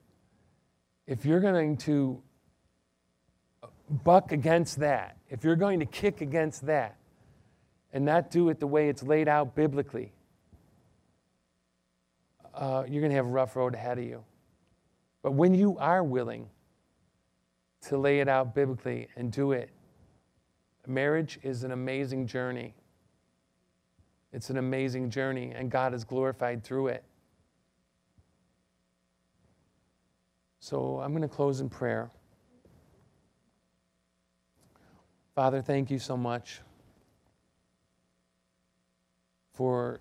if 1.06 1.24
you're 1.24 1.40
going 1.40 1.76
to 1.78 2.22
buck 3.90 4.32
against 4.32 4.80
that, 4.80 5.16
if 5.28 5.44
you're 5.44 5.56
going 5.56 5.80
to 5.80 5.86
kick 5.86 6.20
against 6.20 6.66
that, 6.66 6.96
and 7.92 8.04
not 8.04 8.30
do 8.30 8.50
it 8.50 8.60
the 8.60 8.66
way 8.66 8.88
it's 8.88 9.02
laid 9.02 9.28
out 9.28 9.54
biblically, 9.54 10.12
uh, 12.54 12.84
you're 12.88 13.00
going 13.00 13.10
to 13.10 13.16
have 13.16 13.26
a 13.26 13.30
rough 13.30 13.56
road 13.56 13.74
ahead 13.74 13.98
of 13.98 14.04
you. 14.04 14.22
But 15.22 15.32
when 15.32 15.54
you 15.54 15.78
are 15.78 16.04
willing 16.04 16.48
to 17.82 17.96
lay 17.96 18.20
it 18.20 18.28
out 18.28 18.54
biblically 18.54 19.08
and 19.16 19.32
do 19.32 19.52
it, 19.52 19.70
marriage 20.86 21.38
is 21.42 21.64
an 21.64 21.72
amazing 21.72 22.26
journey. 22.26 22.74
It's 24.32 24.50
an 24.50 24.58
amazing 24.58 25.10
journey, 25.10 25.52
and 25.54 25.70
God 25.70 25.94
is 25.94 26.04
glorified 26.04 26.64
through 26.64 26.88
it. 26.88 27.04
So 30.60 31.00
I'm 31.00 31.12
going 31.12 31.22
to 31.22 31.28
close 31.28 31.60
in 31.60 31.68
prayer. 31.68 32.10
Father, 35.38 35.62
thank 35.62 35.88
you 35.88 36.00
so 36.00 36.16
much 36.16 36.62
for 39.54 40.00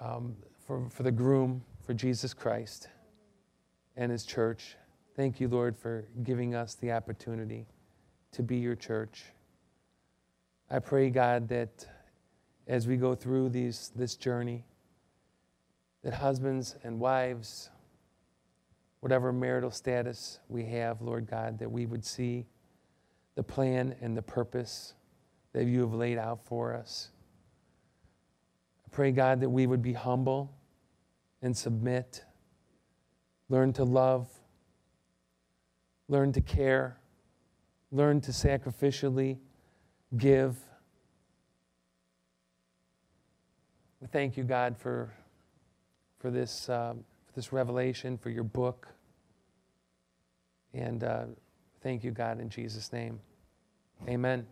um, 0.00 0.34
for, 0.66 0.88
for 0.88 1.02
the 1.02 1.12
groom, 1.12 1.62
for 1.82 1.92
Jesus 1.92 2.32
Christ 2.32 2.88
and 3.94 4.10
his 4.10 4.24
church. 4.24 4.76
Thank 5.16 5.38
you, 5.38 5.48
Lord, 5.48 5.76
for 5.76 6.06
giving 6.22 6.54
us 6.54 6.76
the 6.76 6.92
opportunity 6.92 7.66
to 8.32 8.42
be 8.42 8.56
your 8.56 8.74
church. 8.74 9.24
I 10.70 10.78
pray, 10.78 11.10
God, 11.10 11.46
that 11.48 11.86
as 12.66 12.88
we 12.88 12.96
go 12.96 13.14
through 13.14 13.50
these, 13.50 13.92
this 13.94 14.16
journey, 14.16 14.64
that 16.04 16.14
husbands 16.14 16.74
and 16.84 16.98
wives, 16.98 17.68
whatever 19.00 19.30
marital 19.30 19.70
status 19.70 20.40
we 20.48 20.64
have, 20.64 21.02
Lord 21.02 21.26
God, 21.30 21.58
that 21.58 21.70
we 21.70 21.84
would 21.84 22.02
see 22.02 22.46
the 23.36 23.42
plan 23.42 23.94
and 24.00 24.16
the 24.16 24.22
purpose 24.22 24.94
that 25.52 25.64
you 25.64 25.80
have 25.80 25.94
laid 25.94 26.18
out 26.18 26.44
for 26.44 26.74
us. 26.74 27.10
I 28.84 28.88
pray, 28.90 29.12
God, 29.12 29.40
that 29.40 29.50
we 29.50 29.66
would 29.66 29.82
be 29.82 29.92
humble 29.92 30.52
and 31.42 31.56
submit, 31.56 32.24
learn 33.48 33.72
to 33.74 33.84
love, 33.84 34.28
learn 36.08 36.32
to 36.32 36.40
care, 36.40 36.98
learn 37.92 38.20
to 38.22 38.32
sacrificially 38.32 39.38
give. 40.16 40.56
We 44.00 44.06
thank 44.08 44.36
you, 44.36 44.44
God, 44.44 44.76
for, 44.78 45.12
for, 46.18 46.30
this, 46.30 46.68
um, 46.68 47.04
for 47.26 47.32
this 47.34 47.52
revelation, 47.52 48.16
for 48.16 48.30
your 48.30 48.44
book. 48.44 48.88
And 50.72 51.04
uh, 51.04 51.24
thank 51.86 52.02
you, 52.02 52.10
God, 52.10 52.40
in 52.40 52.50
Jesus' 52.50 52.92
name. 52.92 53.20
Amen. 54.08 54.44